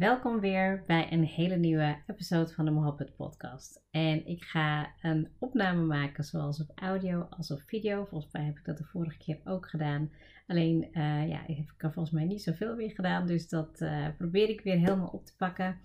Welkom 0.00 0.40
weer 0.40 0.82
bij 0.86 1.12
een 1.12 1.24
hele 1.24 1.56
nieuwe 1.56 1.96
episode 2.06 2.52
van 2.52 2.64
de 2.64 2.70
Mohabbat 2.70 3.16
podcast. 3.16 3.82
En 3.90 4.26
ik 4.26 4.42
ga 4.42 4.94
een 5.00 5.28
opname 5.38 5.82
maken 5.82 6.24
zowel 6.24 6.48
op 6.48 6.72
audio 6.74 7.26
als 7.30 7.50
op 7.50 7.62
video. 7.66 8.04
Volgens 8.04 8.32
mij 8.32 8.44
heb 8.44 8.58
ik 8.58 8.64
dat 8.64 8.78
de 8.78 8.84
vorige 8.84 9.18
keer 9.18 9.40
ook 9.44 9.68
gedaan. 9.68 10.10
Alleen, 10.46 10.88
uh, 10.92 11.28
ja, 11.28 11.46
ik 11.46 11.56
heb 11.56 11.66
er 11.76 11.92
volgens 11.92 12.14
mij 12.14 12.24
niet 12.24 12.42
zoveel 12.42 12.76
weer 12.76 12.90
gedaan. 12.90 13.26
Dus 13.26 13.48
dat 13.48 13.80
uh, 13.80 14.06
probeer 14.18 14.48
ik 14.48 14.60
weer 14.60 14.78
helemaal 14.78 15.08
op 15.08 15.26
te 15.26 15.36
pakken. 15.36 15.78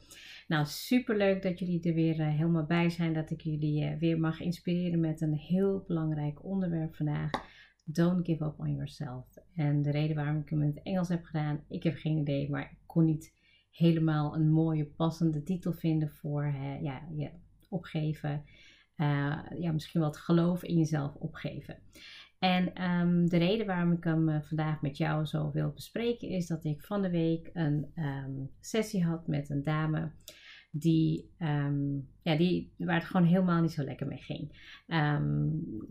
Nou, 0.47 0.65
super 0.65 1.17
leuk 1.17 1.41
dat 1.41 1.59
jullie 1.59 1.83
er 1.83 1.93
weer 1.93 2.19
uh, 2.19 2.27
helemaal 2.27 2.65
bij 2.65 2.89
zijn. 2.89 3.13
Dat 3.13 3.29
ik 3.29 3.41
jullie 3.41 3.95
weer 3.99 4.19
mag 4.19 4.39
inspireren 4.39 4.99
met 4.99 5.21
een 5.21 5.35
heel 5.35 5.83
belangrijk 5.87 6.43
onderwerp 6.43 6.95
vandaag. 6.95 7.29
Don't 7.85 8.25
give 8.25 8.45
up 8.45 8.59
on 8.59 8.73
yourself. 8.73 9.25
En 9.55 9.81
de 9.81 9.91
reden 9.91 10.15
waarom 10.15 10.39
ik 10.41 10.49
hem 10.49 10.61
in 10.61 10.67
het 10.67 10.83
Engels 10.83 11.09
heb 11.09 11.23
gedaan, 11.23 11.63
ik 11.67 11.83
heb 11.83 11.95
geen 11.95 12.17
idee, 12.17 12.49
maar 12.49 12.61
ik 12.61 12.77
kon 12.85 13.05
niet 13.05 13.33
helemaal 13.75 14.35
een 14.35 14.51
mooie, 14.51 14.85
passende 14.85 15.43
titel 15.43 15.73
vinden 15.73 16.09
voor 16.09 16.45
ja, 16.81 17.07
je 17.15 17.29
opgeven. 17.69 18.43
Uh, 18.97 19.37
ja, 19.59 19.71
misschien 19.71 20.01
wat 20.01 20.17
geloof 20.17 20.63
in 20.63 20.77
jezelf 20.77 21.15
opgeven. 21.15 21.77
En 22.39 22.83
um, 22.83 23.29
de 23.29 23.37
reden 23.37 23.65
waarom 23.65 23.91
ik 23.91 24.03
hem 24.03 24.29
uh, 24.29 24.41
vandaag 24.41 24.81
met 24.81 24.97
jou 24.97 25.25
zo 25.25 25.51
wil 25.51 25.71
bespreken 25.71 26.29
is 26.29 26.47
dat 26.47 26.63
ik 26.63 26.81
van 26.81 27.01
de 27.01 27.09
week 27.09 27.49
een 27.53 27.91
um, 27.95 28.49
sessie 28.59 29.03
had 29.03 29.27
met 29.27 29.49
een 29.49 29.63
dame 29.63 30.11
die, 30.71 31.29
um, 31.39 32.07
ja, 32.21 32.35
die, 32.35 32.73
waar 32.77 32.95
het 32.99 33.05
gewoon 33.05 33.27
helemaal 33.27 33.61
niet 33.61 33.71
zo 33.71 33.83
lekker 33.83 34.07
mee 34.07 34.21
ging. 34.21 34.73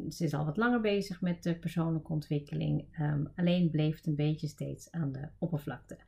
ze 0.08 0.24
is 0.24 0.34
al 0.34 0.44
wat 0.44 0.56
langer 0.56 0.80
bezig 0.80 1.20
met 1.20 1.42
de 1.42 1.58
persoonlijke 1.58 2.12
ontwikkeling, 2.12 2.84
alleen 3.36 3.70
bleef 3.70 3.96
het 3.96 4.06
een 4.06 4.14
beetje 4.14 4.48
steeds 4.48 4.90
aan 4.90 5.12
de 5.12 5.28
oppervlakte. 5.38 5.98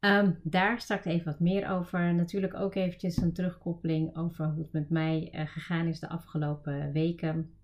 Um, 0.00 0.40
daar 0.42 0.80
straks 0.80 1.04
even 1.04 1.24
wat 1.24 1.40
meer 1.40 1.70
over. 1.70 2.14
Natuurlijk 2.14 2.54
ook 2.54 2.74
eventjes 2.74 3.16
een 3.16 3.32
terugkoppeling 3.32 4.16
over 4.16 4.46
hoe 4.46 4.62
het 4.62 4.72
met 4.72 4.90
mij 4.90 5.32
uh, 5.34 5.46
gegaan 5.46 5.86
is 5.86 6.00
de 6.00 6.08
afgelopen 6.08 6.92
weken. 6.92 7.54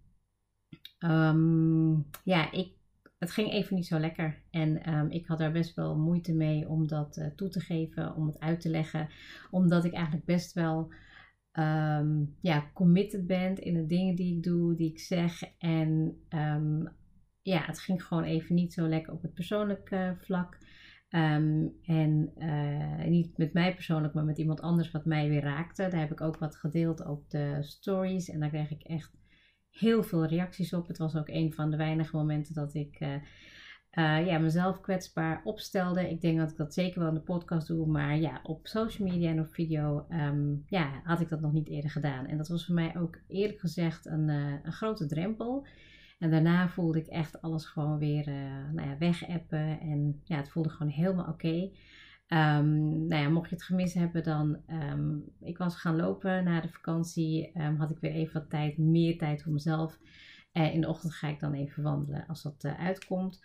Um, 0.98 2.06
ja, 2.24 2.52
ik, 2.52 2.72
het 3.18 3.30
ging 3.30 3.50
even 3.50 3.76
niet 3.76 3.86
zo 3.86 3.98
lekker. 3.98 4.42
En 4.50 4.94
um, 4.94 5.10
ik 5.10 5.26
had 5.26 5.38
daar 5.38 5.52
best 5.52 5.74
wel 5.74 5.96
moeite 5.96 6.34
mee 6.34 6.68
om 6.68 6.86
dat 6.86 7.16
uh, 7.16 7.26
toe 7.26 7.48
te 7.48 7.60
geven, 7.60 8.14
om 8.14 8.26
het 8.26 8.38
uit 8.38 8.60
te 8.60 8.70
leggen. 8.70 9.08
Omdat 9.50 9.84
ik 9.84 9.92
eigenlijk 9.92 10.24
best 10.24 10.52
wel 10.52 10.92
ja, 12.40 12.70
committed 12.74 13.26
ben 13.26 13.56
in 13.56 13.74
de 13.74 13.86
dingen 13.86 14.14
die 14.14 14.36
ik 14.36 14.42
doe, 14.42 14.74
die 14.74 14.90
ik 14.90 14.98
zeg. 14.98 15.42
En 15.58 16.18
ja, 17.42 17.60
het 17.64 17.78
ging 17.78 18.04
gewoon 18.04 18.24
even 18.24 18.54
niet 18.54 18.72
zo 18.72 18.88
lekker 18.88 19.12
op 19.12 19.22
het 19.22 19.34
persoonlijke 19.34 20.16
vlak. 20.18 20.58
Um, 21.14 21.72
en 21.84 22.32
uh, 22.38 23.04
niet 23.04 23.38
met 23.38 23.52
mij 23.52 23.74
persoonlijk, 23.74 24.14
maar 24.14 24.24
met 24.24 24.38
iemand 24.38 24.60
anders 24.60 24.90
wat 24.90 25.04
mij 25.04 25.28
weer 25.28 25.42
raakte. 25.42 25.88
Daar 25.88 26.00
heb 26.00 26.10
ik 26.10 26.20
ook 26.20 26.38
wat 26.38 26.56
gedeeld 26.56 27.06
op 27.06 27.30
de 27.30 27.56
stories. 27.60 28.30
En 28.30 28.40
daar 28.40 28.48
kreeg 28.48 28.70
ik 28.70 28.82
echt 28.82 29.12
heel 29.70 30.02
veel 30.02 30.26
reacties 30.26 30.74
op. 30.74 30.88
Het 30.88 30.98
was 30.98 31.16
ook 31.16 31.28
een 31.28 31.52
van 31.52 31.70
de 31.70 31.76
weinige 31.76 32.16
momenten 32.16 32.54
dat 32.54 32.74
ik 32.74 33.00
uh, 33.00 33.08
uh, 33.08 34.26
ja, 34.26 34.38
mezelf 34.38 34.80
kwetsbaar 34.80 35.40
opstelde. 35.44 36.10
Ik 36.10 36.20
denk 36.20 36.38
dat 36.38 36.50
ik 36.50 36.56
dat 36.56 36.74
zeker 36.74 36.98
wel 37.00 37.08
in 37.08 37.14
de 37.14 37.20
podcast 37.20 37.66
doe. 37.66 37.86
Maar 37.86 38.16
ja, 38.16 38.40
op 38.42 38.66
social 38.66 39.08
media 39.08 39.30
en 39.30 39.40
op 39.40 39.52
video 39.52 40.06
um, 40.08 40.62
ja, 40.66 41.00
had 41.04 41.20
ik 41.20 41.28
dat 41.28 41.40
nog 41.40 41.52
niet 41.52 41.68
eerder 41.68 41.90
gedaan. 41.90 42.26
En 42.26 42.36
dat 42.36 42.48
was 42.48 42.66
voor 42.66 42.74
mij 42.74 42.96
ook 42.96 43.18
eerlijk 43.28 43.60
gezegd 43.60 44.06
een, 44.06 44.28
een 44.28 44.72
grote 44.72 45.06
drempel. 45.06 45.66
En 46.22 46.30
daarna 46.30 46.68
voelde 46.68 46.98
ik 46.98 47.06
echt 47.06 47.42
alles 47.42 47.64
gewoon 47.64 47.98
weer 47.98 48.28
uh, 48.28 48.34
nou 48.72 48.88
ja, 48.88 48.98
wegappen. 48.98 49.80
En 49.80 50.20
ja, 50.24 50.36
het 50.36 50.48
voelde 50.50 50.68
gewoon 50.68 50.92
helemaal 50.92 51.28
oké. 51.28 51.46
Okay. 51.46 52.58
Um, 52.58 53.06
nou 53.06 53.22
ja, 53.22 53.28
mocht 53.28 53.48
je 53.48 53.54
het 53.54 53.64
gemist 53.64 53.94
hebben, 53.94 54.22
dan. 54.22 54.58
Um, 54.70 55.24
ik 55.40 55.58
was 55.58 55.76
gaan 55.76 55.96
lopen 55.96 56.44
na 56.44 56.60
de 56.60 56.68
vakantie. 56.68 57.60
Um, 57.60 57.76
had 57.76 57.90
ik 57.90 57.98
weer 57.98 58.10
even 58.10 58.40
wat 58.40 58.50
tijd, 58.50 58.78
meer 58.78 59.18
tijd 59.18 59.42
voor 59.42 59.52
mezelf. 59.52 59.98
Uh, 60.52 60.74
in 60.74 60.80
de 60.80 60.88
ochtend 60.88 61.14
ga 61.14 61.28
ik 61.28 61.40
dan 61.40 61.52
even 61.52 61.82
wandelen 61.82 62.26
als 62.26 62.42
dat 62.42 62.64
uh, 62.64 62.80
uitkomt. 62.80 63.44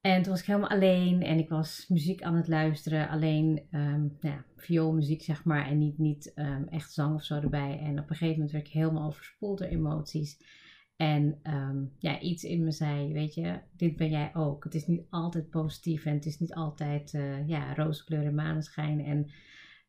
En 0.00 0.22
toen 0.22 0.32
was 0.32 0.40
ik 0.40 0.46
helemaal 0.46 0.70
alleen 0.70 1.22
en 1.22 1.38
ik 1.38 1.48
was 1.48 1.86
muziek 1.88 2.22
aan 2.22 2.36
het 2.36 2.48
luisteren. 2.48 3.08
Alleen 3.08 3.66
um, 3.70 4.16
nou 4.20 4.34
ja, 4.34 4.44
vioolmuziek, 4.56 5.22
zeg 5.22 5.44
maar. 5.44 5.66
En 5.66 5.78
niet, 5.78 5.98
niet 5.98 6.34
echt 6.70 6.92
zang 6.92 7.14
of 7.14 7.24
zo 7.24 7.40
erbij. 7.40 7.78
En 7.78 7.98
op 7.98 8.10
een 8.10 8.16
gegeven 8.16 8.34
moment 8.34 8.50
werd 8.50 8.66
ik 8.66 8.72
helemaal 8.72 9.06
overspoeld 9.06 9.58
door 9.58 9.68
emoties. 9.68 10.64
En 10.96 11.40
um, 11.42 11.92
ja, 11.98 12.20
iets 12.20 12.44
in 12.44 12.64
me 12.64 12.70
zei, 12.70 13.12
weet 13.12 13.34
je, 13.34 13.60
dit 13.76 13.96
ben 13.96 14.10
jij 14.10 14.34
ook. 14.34 14.64
Het 14.64 14.74
is 14.74 14.86
niet 14.86 15.06
altijd 15.10 15.50
positief 15.50 16.04
en 16.04 16.14
het 16.14 16.26
is 16.26 16.38
niet 16.38 16.54
altijd 16.54 17.12
uh, 17.12 17.48
ja, 17.48 17.76
en 18.08 18.34
maneschijn. 18.34 19.04
En 19.04 19.30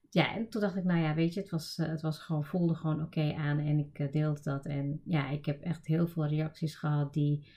ja, 0.09 0.35
en 0.35 0.49
toen 0.49 0.61
dacht 0.61 0.75
ik, 0.75 0.83
nou 0.83 0.99
ja, 0.99 1.15
weet 1.15 1.33
je, 1.33 1.39
het 1.39 1.49
was, 1.49 1.77
uh, 1.77 1.87
het 1.87 2.01
was 2.01 2.19
gewoon, 2.19 2.45
voelde 2.45 2.75
gewoon 2.75 3.01
oké 3.01 3.33
aan 3.33 3.59
en 3.59 3.79
ik 3.79 3.99
uh, 3.99 4.11
deelde 4.11 4.41
dat. 4.41 4.65
En 4.65 5.01
ja, 5.05 5.29
ik 5.29 5.45
heb 5.45 5.61
echt 5.61 5.85
heel 5.85 6.07
veel 6.07 6.27
reacties 6.27 6.75
gehad 6.75 7.13
die 7.13 7.47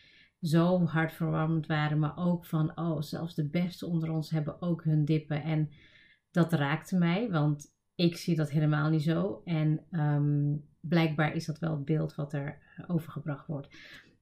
zo 0.41 0.85
hartverwarmend 0.85 1.67
waren, 1.67 1.99
maar 1.99 2.17
ook 2.17 2.47
van, 2.47 2.79
oh, 2.79 3.01
zelfs 3.01 3.35
de 3.35 3.49
beste 3.49 3.87
onder 3.87 4.11
ons 4.11 4.31
hebben 4.31 4.63
ook 4.63 4.85
hun 4.85 5.05
dippen. 5.05 5.43
En 5.43 5.71
dat 6.31 6.53
raakte 6.53 6.97
mij, 6.97 7.31
want 7.31 7.75
ik 7.95 8.17
zie 8.17 8.37
dat 8.37 8.51
helemaal 8.51 8.91
niet 8.91 9.03
zo. 9.03 9.41
En 9.45 9.81
um, 9.91 10.69
blijkbaar 10.81 11.35
is 11.35 11.47
dat 11.47 11.59
wel 11.59 11.71
het 11.71 11.85
beeld 11.85 12.15
wat 12.15 12.33
er 12.33 12.49
eh, 12.49 12.70
overgebracht 12.89 13.47
wordt. 13.47 13.69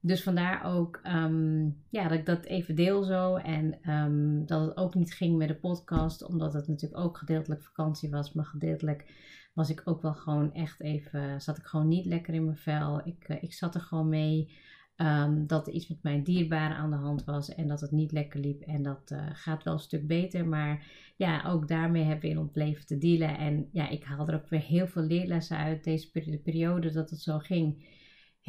Dus 0.01 0.23
vandaar 0.23 0.65
ook 0.65 0.99
um, 1.03 1.83
ja, 1.89 2.07
dat 2.07 2.17
ik 2.17 2.25
dat 2.25 2.45
even 2.45 2.75
deel 2.75 3.03
zo. 3.03 3.35
En 3.35 3.91
um, 3.91 4.45
dat 4.45 4.61
het 4.61 4.77
ook 4.77 4.95
niet 4.95 5.13
ging 5.13 5.37
met 5.37 5.47
de 5.47 5.55
podcast, 5.55 6.27
omdat 6.27 6.53
het 6.53 6.67
natuurlijk 6.67 7.01
ook 7.01 7.17
gedeeltelijk 7.17 7.63
vakantie 7.63 8.09
was. 8.09 8.33
Maar 8.33 8.45
gedeeltelijk 8.45 9.27
was 9.53 9.69
ik 9.69 9.81
ook 9.85 10.01
wel 10.01 10.13
gewoon 10.13 10.53
echt 10.53 10.81
even, 10.81 11.41
zat 11.41 11.57
ik 11.57 11.65
gewoon 11.65 11.87
niet 11.87 12.05
lekker 12.05 12.33
in 12.33 12.45
mijn 12.45 12.57
vel. 12.57 13.07
Ik, 13.07 13.29
uh, 13.29 13.43
ik 13.43 13.53
zat 13.53 13.75
er 13.75 13.81
gewoon 13.81 14.09
mee. 14.09 14.51
Um, 15.01 15.47
dat 15.47 15.67
er 15.67 15.73
iets 15.73 15.87
met 15.87 16.03
mijn 16.03 16.23
dierbaren 16.23 16.77
aan 16.77 16.89
de 16.89 16.95
hand 16.95 17.23
was 17.23 17.55
en 17.55 17.67
dat 17.67 17.81
het 17.81 17.91
niet 17.91 18.11
lekker 18.11 18.39
liep. 18.39 18.61
En 18.61 18.81
dat 18.83 19.11
uh, 19.11 19.27
gaat 19.33 19.63
wel 19.63 19.73
een 19.73 19.79
stuk 19.79 20.07
beter. 20.07 20.47
Maar 20.47 20.85
ja, 21.15 21.43
ook 21.47 21.67
daarmee 21.67 22.03
hebben 22.03 22.21
we 22.21 22.29
in 22.29 22.37
ons 22.37 22.53
leven 22.53 22.85
te 22.85 22.97
dealen. 22.97 23.37
En 23.37 23.69
ja, 23.71 23.89
ik 23.89 24.03
haal 24.03 24.27
er 24.27 24.35
ook 24.35 24.49
weer 24.49 24.61
heel 24.61 24.87
veel 24.87 25.01
leerlessen 25.01 25.57
uit. 25.57 25.83
Deze 25.83 26.39
periode 26.43 26.91
dat 26.91 27.09
het 27.09 27.19
zo 27.19 27.37
ging, 27.37 27.97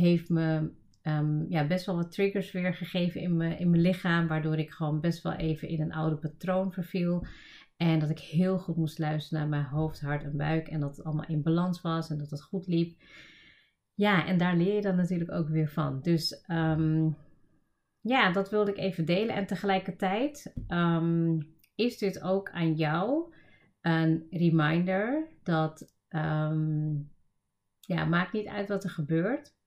heeft 0.00 0.28
me 0.28 0.70
um, 1.02 1.46
ja, 1.48 1.66
best 1.66 1.86
wel 1.86 1.96
wat 1.96 2.12
triggers 2.12 2.52
weer 2.52 2.74
gegeven 2.74 3.20
in, 3.20 3.40
in 3.40 3.70
mijn 3.70 3.82
lichaam. 3.82 4.26
Waardoor 4.26 4.58
ik 4.58 4.70
gewoon 4.70 5.00
best 5.00 5.22
wel 5.22 5.32
even 5.32 5.68
in 5.68 5.80
een 5.80 5.92
oude 5.92 6.16
patroon 6.16 6.72
verviel. 6.72 7.26
En 7.76 7.98
dat 7.98 8.10
ik 8.10 8.18
heel 8.18 8.58
goed 8.58 8.76
moest 8.76 8.98
luisteren 8.98 9.40
naar 9.40 9.48
mijn 9.48 9.72
hoofd, 9.72 10.00
hart 10.00 10.24
en 10.24 10.36
buik. 10.36 10.68
En 10.68 10.80
dat 10.80 10.96
het 10.96 11.06
allemaal 11.06 11.28
in 11.28 11.42
balans 11.42 11.80
was 11.80 12.10
en 12.10 12.18
dat 12.18 12.30
het 12.30 12.42
goed 12.42 12.66
liep. 12.66 13.02
Ja, 13.94 14.26
en 14.26 14.38
daar 14.38 14.56
leer 14.56 14.74
je 14.74 14.82
dan 14.82 14.96
natuurlijk 14.96 15.32
ook 15.32 15.48
weer 15.48 15.68
van. 15.68 16.00
Dus 16.00 16.44
um, 16.48 17.16
ja, 18.00 18.32
dat 18.32 18.50
wilde 18.50 18.70
ik 18.70 18.78
even 18.78 19.04
delen. 19.04 19.34
En 19.34 19.46
tegelijkertijd 19.46 20.52
um, 20.68 21.38
is 21.74 21.98
dit 21.98 22.22
ook 22.22 22.50
aan 22.50 22.74
jou 22.74 23.34
een 23.80 24.26
reminder 24.30 25.28
dat, 25.42 25.94
ja, 27.80 28.04
maakt 28.04 28.32
niet 28.32 28.46
uit 28.46 28.68
wat 28.68 28.84
er 28.84 28.90
gebeurt. 28.90 29.58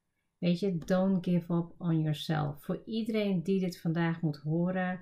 Weet 0.43 0.59
je, 0.59 0.77
don't 0.77 1.25
give 1.25 1.53
up 1.53 1.73
on 1.77 2.01
yourself. 2.01 2.63
Voor 2.63 2.81
iedereen 2.85 3.43
die 3.43 3.59
dit 3.59 3.79
vandaag 3.79 4.21
moet 4.21 4.37
horen, 4.37 4.99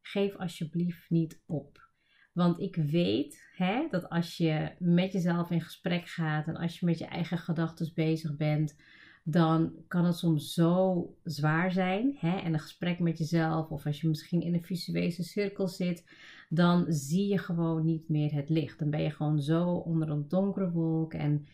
geef 0.00 0.36
alsjeblieft 0.36 1.10
niet 1.10 1.42
op. 1.46 1.88
Want 2.32 2.60
ik 2.60 2.76
weet 2.76 3.50
hè, 3.56 3.86
dat 3.90 4.08
als 4.08 4.36
je 4.36 4.70
met 4.78 5.12
jezelf 5.12 5.50
in 5.50 5.60
gesprek 5.60 6.08
gaat 6.08 6.46
en 6.46 6.56
als 6.56 6.78
je 6.78 6.86
met 6.86 6.98
je 6.98 7.04
eigen 7.04 7.38
gedachten 7.38 7.92
bezig 7.94 8.36
bent, 8.36 8.76
dan 9.22 9.72
kan 9.88 10.04
het 10.04 10.16
soms 10.16 10.52
zo 10.52 11.08
zwaar 11.22 11.72
zijn. 11.72 12.16
Hè? 12.18 12.36
En 12.38 12.52
een 12.52 12.60
gesprek 12.60 12.98
met 12.98 13.18
jezelf, 13.18 13.70
of 13.70 13.86
als 13.86 14.00
je 14.00 14.08
misschien 14.08 14.40
in 14.40 14.54
een 14.54 14.64
visuele 14.64 15.22
cirkel 15.22 15.68
zit, 15.68 16.10
dan 16.48 16.84
zie 16.88 17.28
je 17.28 17.38
gewoon 17.38 17.84
niet 17.84 18.08
meer 18.08 18.32
het 18.32 18.48
licht. 18.48 18.78
Dan 18.78 18.90
ben 18.90 19.02
je 19.02 19.10
gewoon 19.10 19.40
zo 19.40 19.70
onder 19.70 20.10
een 20.10 20.28
donkere 20.28 20.70
wolk 20.70 21.14
en 21.14 21.46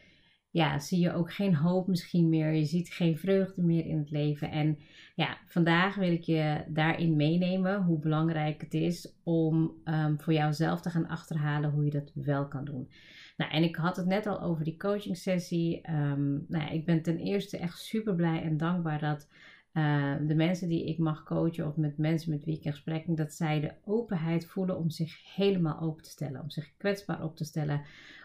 ja, 0.50 0.78
zie 0.78 1.00
je 1.00 1.12
ook 1.12 1.32
geen 1.32 1.54
hoop 1.54 1.86
misschien 1.86 2.28
meer. 2.28 2.52
Je 2.52 2.64
ziet 2.64 2.88
geen 2.88 3.18
vreugde 3.18 3.62
meer 3.62 3.86
in 3.86 3.98
het 3.98 4.10
leven. 4.10 4.50
En 4.50 4.78
ja, 5.14 5.38
vandaag 5.46 5.94
wil 5.94 6.12
ik 6.12 6.22
je 6.22 6.64
daarin 6.68 7.16
meenemen 7.16 7.82
hoe 7.82 7.98
belangrijk 7.98 8.60
het 8.60 8.74
is 8.74 9.14
om 9.22 9.72
um, 9.84 10.20
voor 10.20 10.32
jouzelf 10.32 10.80
te 10.80 10.90
gaan 10.90 11.08
achterhalen 11.08 11.70
hoe 11.70 11.84
je 11.84 11.90
dat 11.90 12.10
wel 12.14 12.48
kan 12.48 12.64
doen. 12.64 12.88
Nou, 13.36 13.52
en 13.52 13.62
ik 13.62 13.76
had 13.76 13.96
het 13.96 14.06
net 14.06 14.26
al 14.26 14.42
over 14.42 14.64
die 14.64 14.76
coaching 14.76 15.16
sessie. 15.16 15.90
Um, 15.90 16.44
nou 16.48 16.74
ik 16.74 16.84
ben 16.84 17.02
ten 17.02 17.18
eerste 17.18 17.58
echt 17.58 17.78
super 17.78 18.14
blij 18.14 18.42
en 18.42 18.56
dankbaar 18.56 19.00
dat 19.00 19.28
uh, 19.72 20.14
de 20.26 20.34
mensen 20.34 20.68
die 20.68 20.86
ik 20.86 20.98
mag 20.98 21.22
coachen 21.22 21.66
of 21.66 21.76
met 21.76 21.98
mensen 21.98 22.30
met 22.30 22.44
wie 22.44 22.56
ik 22.56 22.64
in 22.64 22.72
gesprek 22.72 23.16
dat 23.16 23.32
zij 23.32 23.60
de 23.60 23.72
openheid 23.84 24.46
voelen 24.46 24.78
om 24.78 24.90
zich 24.90 25.34
helemaal 25.34 25.80
open 25.80 26.02
te 26.02 26.10
stellen, 26.10 26.40
om 26.40 26.50
zich 26.50 26.76
kwetsbaar 26.76 27.24
op 27.24 27.36
te 27.36 27.44
stellen, 27.44 27.82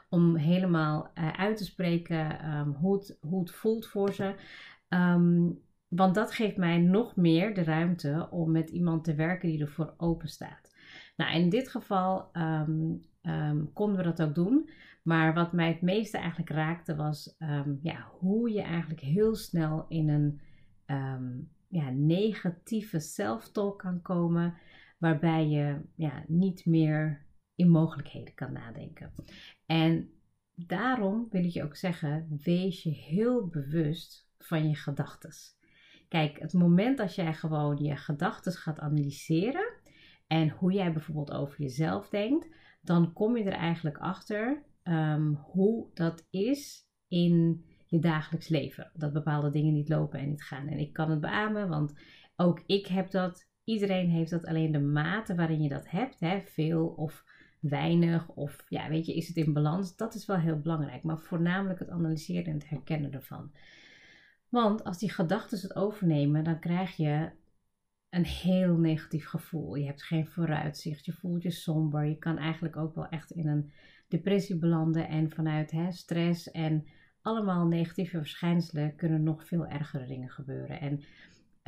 om 0.10 0.36
helemaal 0.36 1.12
uh, 1.16 1.34
uit 1.34 1.58
te 1.58 1.64
spreken 1.64 2.50
um, 2.56 2.72
hoe, 2.72 2.94
het, 2.94 3.18
hoe 3.22 3.40
het 3.40 3.52
voelt 3.52 3.86
voor 3.86 4.14
ze. 4.14 4.36
Um, 4.90 5.60
want 5.88 6.16
dat 6.16 6.32
geeft 6.32 6.58
mij 6.58 6.78
nog 6.78 7.16
meer 7.16 7.54
de 7.54 7.64
ruimte 7.64 8.28
om 8.32 8.52
met 8.52 8.70
iemand 8.70 9.04
te 9.04 9.16
werken 9.16 9.50
die 9.50 9.62
ervoor 9.62 9.94
open 9.98 10.28
staat. 10.28 10.74
Nou, 11.16 11.36
in 11.36 11.50
dit 11.50 11.70
geval 11.70 12.30
um, 12.34 13.02
konden 13.74 13.98
we 13.98 14.04
dat 14.04 14.22
ook 14.22 14.36
doen. 14.36 14.70
Maar 15.04 15.34
wat 15.34 15.54
mij 15.54 15.68
het 15.68 15.82
meeste 15.82 16.18
eigenlijk 16.18 16.50
raakte 16.50 16.96
was 16.96 17.36
ja, 17.82 18.08
hoe 18.20 18.52
je 18.52 18.62
eigenlijk 18.62 19.00
heel 19.00 19.36
snel 19.36 19.86
in 19.88 20.10
een 20.10 20.42
ja, 21.68 21.90
negatieve 21.90 23.00
self-talk 23.00 23.80
kan 23.80 24.02
komen. 24.02 24.54
Waarbij 24.98 25.48
je 25.48 25.80
ja, 25.96 26.24
niet 26.28 26.66
meer 26.66 27.25
in 27.56 27.70
mogelijkheden 27.70 28.34
kan 28.34 28.54
nadenken. 28.54 29.14
En 29.66 30.10
daarom 30.56 31.28
wil 31.30 31.44
ik 31.44 31.52
je 31.52 31.64
ook 31.64 31.76
zeggen: 31.76 32.40
wees 32.44 32.84
je 32.84 32.92
heel 32.92 33.48
bewust 33.48 34.30
van 34.38 34.70
je 34.70 34.76
gedachten. 34.76 35.32
Kijk, 36.08 36.40
het 36.40 36.54
moment 36.54 36.98
dat 36.98 37.16
jij 37.16 37.34
gewoon 37.34 37.84
je 37.84 37.96
gedachten 37.96 38.52
gaat 38.52 38.80
analyseren 38.80 39.74
en 40.28 40.50
hoe 40.50 40.72
jij 40.72 40.94
bijvoorbeeld 40.94 41.32
over 41.32 41.62
jezelf 41.62 42.10
denkt, 42.10 42.50
dan 42.82 43.14
kom 43.14 43.38
je 43.38 43.44
er 43.44 43.54
eigenlijk 43.54 43.98
achter 43.98 44.64
um, 44.84 45.36
hoe 45.36 45.90
dat 45.94 46.28
is 46.30 46.88
in 47.08 47.66
je 47.86 48.00
dagelijks 48.00 48.48
leven. 48.48 48.92
Dat 48.94 49.14
bepaalde 49.14 49.50
dingen 49.50 49.74
niet 49.74 49.90
lopen 49.90 50.20
en 50.20 50.30
niet 50.30 50.44
gaan. 50.44 50.68
En 50.68 50.78
ik 50.78 50.94
kan 50.94 51.10
het 51.10 51.22
beamen, 51.22 51.70
want 51.70 51.94
ook 52.36 52.64
ik 52.66 52.88
heb 52.88 53.12
dat. 53.12 53.54
Iedereen 53.64 54.10
heeft 54.10 54.30
dat. 54.30 54.46
Alleen 54.46 54.72
de 54.72 54.80
mate 54.80 55.36
waarin 55.36 55.62
je 55.62 55.70
dat 55.70 55.90
hebt, 55.90 56.20
hè, 56.20 56.42
veel 56.42 56.88
of 56.88 57.24
weinig 57.70 58.30
of 58.30 58.66
ja, 58.70 58.90
weet 58.90 59.06
je, 59.06 59.16
is 59.16 59.28
het 59.28 59.38
in 59.38 59.54
balans? 59.54 59.96
Dat 59.96 60.16
is 60.16 60.26
wel 60.26 60.38
heel 60.38 60.60
belangrijk. 60.60 61.04
Maar 61.04 61.20
voornamelijk 61.20 61.80
het 61.80 61.90
analyseren 61.90 62.46
en 62.46 62.54
het 62.54 62.70
herkennen 62.70 63.14
ervan. 63.14 63.52
Want 64.50 64.84
als 64.84 65.00
die 65.00 65.12
gedachten 65.12 65.60
het 65.62 65.76
overnemen, 65.76 66.44
dan 66.44 66.60
krijg 66.60 66.96
je 66.96 67.32
een 68.10 68.26
heel 68.26 68.78
negatief 68.78 69.26
gevoel. 69.26 69.76
Je 69.76 69.86
hebt 69.86 70.04
geen 70.04 70.28
vooruitzicht, 70.28 71.06
je 71.06 71.14
voelt 71.14 71.42
je 71.42 71.52
somber. 71.52 72.06
Je 72.06 72.18
kan 72.18 72.38
eigenlijk 72.38 72.78
ook 72.78 72.96
wel 72.96 73.08
echt 73.08 73.32
in 73.32 73.48
een 73.48 73.72
depressie 74.08 74.58
belanden. 74.58 75.08
En 75.08 75.30
vanuit 75.30 75.72
hè, 75.72 75.92
stress 75.92 76.52
en 76.52 76.86
allemaal 77.22 77.68
negatieve 77.68 78.18
verschijnselen 78.18 78.96
kunnen 78.96 79.24
nog 79.24 79.48
veel 79.48 79.68
ergere 79.68 80.06
dingen 80.06 80.30
gebeuren. 80.30 80.80
En 80.80 81.04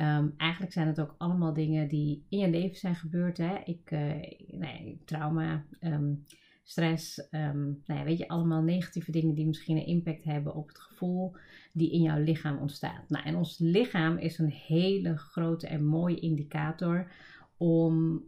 um, 0.00 0.34
eigenlijk 0.36 0.72
zijn 0.72 0.86
het 0.86 1.00
ook 1.00 1.14
allemaal 1.18 1.52
dingen 1.52 1.88
die 1.88 2.24
in 2.28 2.38
je 2.38 2.50
leven 2.50 2.76
zijn 2.76 2.94
gebeurd. 2.94 3.38
Hè? 3.38 3.56
Ik, 3.64 3.90
uh, 3.90 4.00
nee, 4.46 5.00
trauma, 5.04 5.64
um, 5.80 6.24
stress, 6.62 7.28
um, 7.30 7.82
nou 7.86 8.00
ja, 8.00 8.04
weet 8.04 8.18
je, 8.18 8.28
allemaal 8.28 8.62
negatieve 8.62 9.10
dingen 9.10 9.34
die 9.34 9.46
misschien 9.46 9.76
een 9.76 9.86
impact 9.86 10.24
hebben 10.24 10.54
op 10.54 10.68
het 10.68 10.78
gevoel 10.78 11.34
die 11.72 11.90
in 11.90 12.02
jouw 12.02 12.22
lichaam 12.22 12.58
ontstaat. 12.58 13.08
Nou, 13.08 13.24
en 13.24 13.36
ons 13.36 13.58
lichaam 13.58 14.16
is 14.16 14.38
een 14.38 14.52
hele 14.66 15.16
grote 15.16 15.66
en 15.66 15.84
mooie 15.84 16.20
indicator 16.20 17.12
om, 17.56 18.22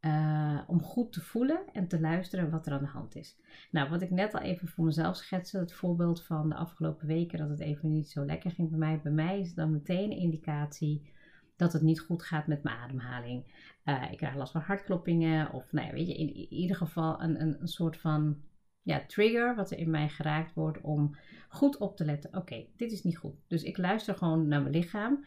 uh, 0.00 0.60
om 0.66 0.82
goed 0.82 1.12
te 1.12 1.20
voelen 1.20 1.60
en 1.72 1.88
te 1.88 2.00
luisteren 2.00 2.50
wat 2.50 2.66
er 2.66 2.72
aan 2.72 2.82
de 2.82 2.86
hand 2.86 3.16
is. 3.16 3.36
Nou, 3.70 3.90
wat 3.90 4.02
ik 4.02 4.10
net 4.10 4.34
al 4.34 4.40
even 4.40 4.68
voor 4.68 4.84
mezelf 4.84 5.16
schetste, 5.16 5.58
het 5.58 5.72
voorbeeld 5.72 6.22
van 6.22 6.48
de 6.48 6.54
afgelopen 6.54 7.06
weken 7.06 7.38
dat 7.38 7.48
het 7.48 7.60
even 7.60 7.92
niet 7.92 8.10
zo 8.10 8.24
lekker 8.24 8.50
ging 8.50 8.68
bij 8.70 8.78
mij. 8.78 9.00
Bij 9.02 9.12
mij 9.12 9.40
is 9.40 9.54
dan 9.54 9.72
meteen 9.72 10.10
een 10.10 10.18
indicatie 10.18 11.14
dat 11.56 11.72
het 11.72 11.82
niet 11.82 12.00
goed 12.00 12.22
gaat 12.22 12.46
met 12.46 12.62
mijn 12.62 12.76
ademhaling. 12.76 13.44
Uh, 13.84 14.10
ik 14.10 14.16
krijg 14.16 14.34
last 14.34 14.52
van 14.52 14.60
hartkloppingen 14.60 15.52
of 15.52 15.72
nou 15.72 15.86
ja, 15.86 15.92
weet 15.92 16.06
je, 16.06 16.14
in 16.16 16.52
ieder 16.52 16.76
geval 16.76 17.22
een, 17.22 17.40
een, 17.40 17.60
een 17.60 17.68
soort 17.68 17.96
van 17.96 18.36
ja, 18.82 19.04
trigger 19.06 19.54
wat 19.54 19.70
er 19.70 19.78
in 19.78 19.90
mij 19.90 20.08
geraakt 20.08 20.54
wordt 20.54 20.80
om 20.80 21.16
goed 21.48 21.76
op 21.76 21.96
te 21.96 22.04
letten. 22.04 22.36
Oké, 22.36 22.66
dit 22.76 22.92
is 22.92 23.02
niet 23.02 23.18
goed. 23.18 23.34
Dus 23.46 23.62
ik 23.62 23.76
luister 23.76 24.14
gewoon 24.14 24.48
naar 24.48 24.60
mijn 24.60 24.74
lichaam. 24.74 25.24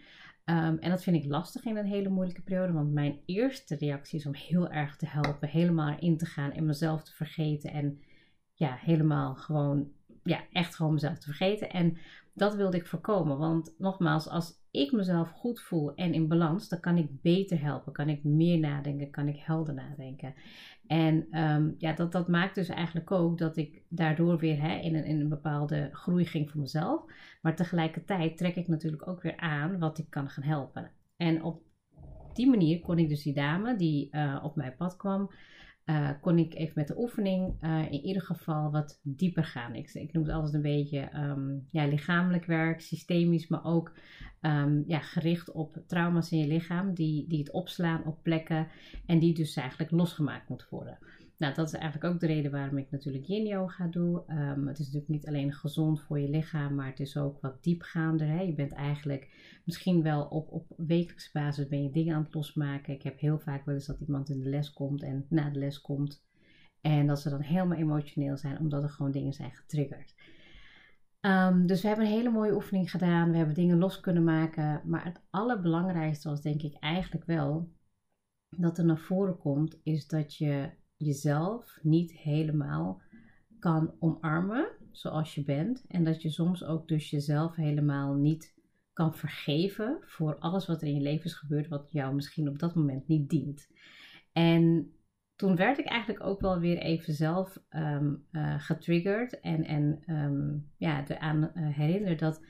Um, 0.49 0.77
en 0.79 0.89
dat 0.89 1.03
vind 1.03 1.15
ik 1.15 1.25
lastig 1.25 1.65
in 1.65 1.77
een 1.77 1.85
hele 1.85 2.09
moeilijke 2.09 2.41
periode, 2.41 2.73
want 2.73 2.93
mijn 2.93 3.19
eerste 3.25 3.75
reactie 3.75 4.19
is 4.19 4.25
om 4.25 4.33
heel 4.33 4.69
erg 4.69 4.95
te 4.95 5.05
helpen, 5.05 5.49
helemaal 5.49 5.99
in 5.99 6.17
te 6.17 6.25
gaan 6.25 6.51
en 6.51 6.65
mezelf 6.65 7.03
te 7.03 7.11
vergeten 7.11 7.71
en 7.71 8.01
ja, 8.53 8.75
helemaal 8.79 9.35
gewoon, 9.35 9.91
ja, 10.23 10.43
echt 10.51 10.75
gewoon 10.75 10.93
mezelf 10.93 11.17
te 11.17 11.25
vergeten. 11.25 11.69
En 11.69 11.97
dat 12.33 12.55
wilde 12.55 12.77
ik 12.77 12.87
voorkomen, 12.87 13.37
want 13.37 13.75
nogmaals, 13.77 14.27
als 14.27 14.53
ik 14.71 14.91
mezelf 14.91 15.29
goed 15.29 15.61
voel 15.61 15.95
en 15.95 16.13
in 16.13 16.27
balans, 16.27 16.69
dan 16.69 16.79
kan 16.79 16.97
ik 16.97 17.21
beter 17.21 17.61
helpen, 17.61 17.93
kan 17.93 18.09
ik 18.09 18.23
meer 18.23 18.59
nadenken, 18.59 19.09
kan 19.09 19.27
ik 19.27 19.37
helder 19.37 19.73
nadenken. 19.73 20.33
En 20.87 21.39
um, 21.39 21.75
ja, 21.77 21.93
dat, 21.93 22.11
dat 22.11 22.27
maakt 22.27 22.55
dus 22.55 22.69
eigenlijk 22.69 23.11
ook 23.11 23.37
dat 23.37 23.57
ik 23.57 23.81
daardoor 23.89 24.37
weer 24.37 24.61
hè, 24.61 24.75
in, 24.75 24.95
een, 24.95 25.05
in 25.05 25.19
een 25.19 25.29
bepaalde 25.29 25.89
groei 25.91 26.25
ging 26.25 26.49
voor 26.49 26.61
mezelf. 26.61 27.03
Maar 27.41 27.55
tegelijkertijd 27.55 28.37
trek 28.37 28.55
ik 28.55 28.67
natuurlijk 28.67 29.07
ook 29.07 29.21
weer 29.21 29.37
aan 29.37 29.79
wat 29.79 29.97
ik 29.97 30.09
kan 30.09 30.29
gaan 30.29 30.43
helpen. 30.43 30.91
En 31.17 31.43
op 31.43 31.61
die 32.33 32.49
manier 32.49 32.79
kon 32.79 32.99
ik 32.99 33.09
dus 33.09 33.23
die 33.23 33.33
dame 33.33 33.75
die 33.75 34.07
uh, 34.11 34.39
op 34.43 34.55
mijn 34.55 34.75
pad 34.75 34.95
kwam, 34.97 35.31
uh, 35.89 36.09
kon 36.21 36.37
ik 36.37 36.53
even 36.53 36.73
met 36.75 36.87
de 36.87 36.99
oefening 36.99 37.53
uh, 37.61 37.91
in 37.91 38.01
ieder 38.01 38.21
geval 38.21 38.71
wat 38.71 38.99
dieper 39.03 39.43
gaan. 39.43 39.75
Ik, 39.75 39.93
ik 39.93 40.13
noem 40.13 40.23
het 40.23 40.33
altijd 40.33 40.53
een 40.53 40.61
beetje 40.61 41.09
um, 41.15 41.67
ja, 41.71 41.85
lichamelijk 41.85 42.45
werk, 42.45 42.81
systemisch, 42.81 43.47
maar 43.47 43.63
ook 43.63 43.91
um, 44.41 44.83
ja, 44.87 44.99
gericht 44.99 45.51
op 45.51 45.83
trauma's 45.87 46.31
in 46.31 46.37
je 46.37 46.47
lichaam 46.47 46.93
die, 46.93 47.27
die 47.27 47.39
het 47.39 47.51
opslaan 47.51 48.05
op 48.05 48.23
plekken 48.23 48.67
en 49.05 49.19
die 49.19 49.33
dus 49.33 49.55
eigenlijk 49.55 49.91
losgemaakt 49.91 50.49
moeten 50.49 50.67
worden. 50.69 50.97
Nou, 51.39 51.53
dat 51.53 51.67
is 51.67 51.73
eigenlijk 51.73 52.13
ook 52.13 52.19
de 52.19 52.27
reden 52.27 52.51
waarom 52.51 52.77
ik 52.77 52.91
natuurlijk 52.91 53.25
yin 53.25 53.45
yoga 53.45 53.87
doe. 53.87 54.23
Um, 54.27 54.67
het 54.67 54.79
is 54.79 54.85
natuurlijk 54.85 55.11
niet 55.11 55.27
alleen 55.27 55.53
gezond 55.53 56.01
voor 56.01 56.19
je 56.19 56.29
lichaam, 56.29 56.75
maar 56.75 56.87
het 56.87 56.99
is 56.99 57.17
ook 57.17 57.41
wat 57.41 57.63
diepgaander. 57.63 58.27
Hè? 58.27 58.41
Je 58.41 58.53
bent 58.53 58.71
eigenlijk 58.71 59.29
misschien 59.65 60.03
wel 60.03 60.25
op, 60.25 60.51
op 60.51 60.73
wekelijkse 60.77 61.29
basis 61.33 61.67
ben 61.67 61.83
je 61.83 61.91
dingen 61.91 62.15
aan 62.15 62.23
het 62.23 62.33
losmaken. 62.33 62.93
Ik 62.93 63.03
heb 63.03 63.19
heel 63.19 63.39
vaak 63.39 63.65
wel 63.65 63.75
eens 63.75 63.85
dat 63.85 63.99
iemand 63.99 64.29
in 64.29 64.39
de 64.39 64.49
les 64.49 64.73
komt 64.73 65.03
en 65.03 65.25
na 65.29 65.49
de 65.49 65.59
les 65.59 65.81
komt. 65.81 66.23
En 66.81 67.07
dat 67.07 67.19
ze 67.19 67.29
dan 67.29 67.41
helemaal 67.41 67.77
emotioneel 67.77 68.37
zijn, 68.37 68.59
omdat 68.59 68.83
er 68.83 68.89
gewoon 68.89 69.11
dingen 69.11 69.33
zijn 69.33 69.51
getriggerd. 69.51 70.15
Um, 71.21 71.65
dus 71.67 71.81
we 71.81 71.87
hebben 71.87 72.05
een 72.05 72.11
hele 72.11 72.29
mooie 72.29 72.53
oefening 72.53 72.91
gedaan. 72.91 73.31
We 73.31 73.37
hebben 73.37 73.55
dingen 73.55 73.77
los 73.77 73.99
kunnen 73.99 74.23
maken. 74.23 74.81
Maar 74.85 75.05
het 75.05 75.21
allerbelangrijkste 75.29 76.29
was 76.29 76.41
denk 76.41 76.61
ik 76.61 76.75
eigenlijk 76.79 77.25
wel 77.25 77.71
dat 78.57 78.77
er 78.77 78.85
naar 78.85 78.99
voren 78.99 79.37
komt, 79.37 79.79
is 79.83 80.07
dat 80.07 80.35
je 80.35 80.69
jezelf 80.99 81.79
niet 81.81 82.11
helemaal 82.11 83.01
kan 83.59 83.93
omarmen 83.99 84.67
zoals 84.91 85.35
je 85.35 85.43
bent. 85.43 85.85
En 85.87 86.03
dat 86.03 86.21
je 86.21 86.29
soms 86.29 86.63
ook 86.63 86.87
dus 86.87 87.09
jezelf 87.09 87.55
helemaal 87.55 88.13
niet 88.13 88.57
kan 88.93 89.15
vergeven 89.15 89.97
voor 90.01 90.37
alles 90.37 90.65
wat 90.65 90.81
er 90.81 90.87
in 90.87 90.95
je 90.95 91.01
leven 91.01 91.25
is 91.25 91.33
gebeurd, 91.33 91.67
wat 91.67 91.91
jou 91.91 92.15
misschien 92.15 92.47
op 92.47 92.59
dat 92.59 92.75
moment 92.75 93.07
niet 93.07 93.29
dient. 93.29 93.69
En 94.31 94.93
toen 95.35 95.55
werd 95.55 95.77
ik 95.77 95.85
eigenlijk 95.85 96.23
ook 96.23 96.41
wel 96.41 96.59
weer 96.59 96.77
even 96.77 97.13
zelf 97.13 97.57
um, 97.69 98.25
uh, 98.31 98.59
getriggerd 98.59 99.39
en, 99.39 99.63
en 99.63 100.03
um, 100.07 100.69
ja, 100.77 101.07
eraan 101.07 101.51
uh, 101.53 101.75
herinnerd 101.75 102.19
dat 102.19 102.41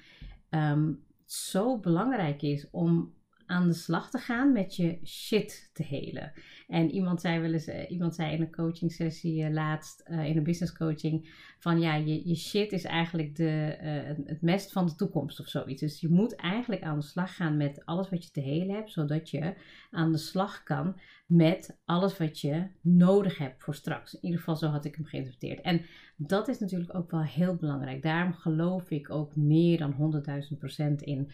het 0.50 1.00
zo 1.25 1.79
belangrijk 1.79 2.41
is 2.41 2.70
om 2.70 3.13
aan 3.50 3.68
de 3.68 3.74
slag 3.74 4.10
te 4.10 4.18
gaan 4.18 4.51
met 4.51 4.75
je 4.75 5.00
shit 5.06 5.70
te 5.74 5.84
helen. 5.84 6.32
En 6.68 6.91
iemand 6.91 7.22
zei 7.22 7.39
wel 7.39 7.53
eens, 7.53 7.68
uh, 7.68 7.91
iemand 7.91 8.15
zei 8.15 8.32
in 8.34 8.41
een 8.41 8.51
coaching 8.51 8.91
sessie 8.91 9.44
uh, 9.44 9.50
laatst, 9.50 10.03
uh, 10.08 10.25
in 10.25 10.38
een 10.38 10.44
business 10.44 10.74
coaching, 10.77 11.29
van 11.60 11.79
ja, 11.79 11.96
je, 11.96 12.27
je 12.27 12.36
shit 12.36 12.72
is 12.72 12.84
eigenlijk 12.84 13.36
de, 13.36 13.77
het 14.25 14.41
mest 14.41 14.72
van 14.72 14.86
de 14.86 14.96
toekomst 14.96 15.39
of 15.39 15.48
zoiets. 15.48 15.82
Dus 15.82 16.00
je 16.00 16.10
moet 16.10 16.36
eigenlijk 16.36 16.82
aan 16.82 17.00
de 17.00 17.06
slag 17.06 17.36
gaan 17.36 17.58
met 17.58 17.86
alles 17.86 18.10
wat 18.10 18.24
je 18.24 18.32
te 18.32 18.41
helen 18.41 18.75
hebt, 18.75 18.91
zodat 18.91 19.29
je 19.29 19.53
aan 19.91 20.12
de 20.12 20.18
slag 20.18 20.63
kan 20.63 21.00
met 21.27 21.79
alles 21.86 22.18
wat 22.18 22.39
je 22.39 22.68
nodig 22.82 23.38
hebt 23.38 23.63
voor 23.63 23.75
straks. 23.75 24.13
In 24.13 24.20
ieder 24.22 24.39
geval 24.39 24.56
zo 24.56 24.68
had 24.68 24.86
ik 24.86 24.96
hem 24.96 25.06
geïnterpreteerd. 25.06 25.62
En 25.62 25.86
dat 26.15 26.48
is 26.48 26.60
natuurlijk 26.60 26.96
ook 26.96 27.12
wel 27.12 27.24
heel 27.24 27.56
belangrijk. 27.56 28.01
Daarom 28.01 28.34
geloof 28.34 28.89
ik 28.89 29.10
ook 29.10 29.36
meer 29.36 29.77
dan 29.77 30.24
100.000 30.51 30.58
procent 30.58 31.01
in 31.01 31.32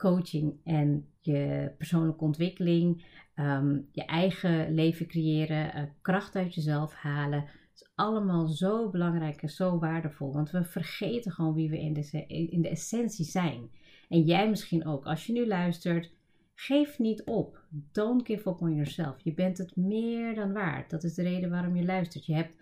coaching 0.00 0.60
en 0.64 1.06
je 1.20 1.72
persoonlijke 1.78 2.24
ontwikkeling, 2.24 3.04
ehm, 3.34 3.78
je 3.92 4.04
eigen 4.04 4.74
leven 4.74 5.06
creëren, 5.06 5.76
uh, 5.76 5.82
kracht 6.00 6.36
uit 6.36 6.54
jezelf 6.54 6.94
halen. 6.94 7.44
is 7.74 7.90
allemaal 7.94 8.46
zo 8.46 8.90
belangrijk 8.90 9.42
en 9.42 9.48
zo 9.48 9.78
waardevol, 9.78 10.32
want 10.32 10.50
we 10.50 10.64
vergeten 10.64 11.32
gewoon 11.32 11.54
wie 11.54 11.70
we 11.70 11.80
in 11.80 11.92
de, 11.92 12.26
in 12.26 12.62
de 12.62 12.68
essentie 12.68 13.24
zijn. 13.24 13.70
En 14.08 14.22
jij 14.22 14.50
misschien 14.50 14.86
ook. 14.86 15.04
Als 15.04 15.26
je 15.26 15.32
nu 15.32 15.46
luistert, 15.46 16.12
geef 16.54 16.98
niet 16.98 17.24
op. 17.24 17.64
Don't 17.92 18.26
give 18.26 18.48
up 18.48 18.60
on 18.60 18.74
yourself. 18.74 19.20
Je 19.20 19.34
bent 19.34 19.58
het 19.58 19.76
meer 19.76 20.34
dan 20.34 20.52
waard. 20.52 20.90
Dat 20.90 21.04
is 21.04 21.14
de 21.14 21.22
reden 21.22 21.50
waarom 21.50 21.76
je 21.76 21.84
luistert. 21.84 22.26
Je 22.26 22.34
hebt 22.34 22.54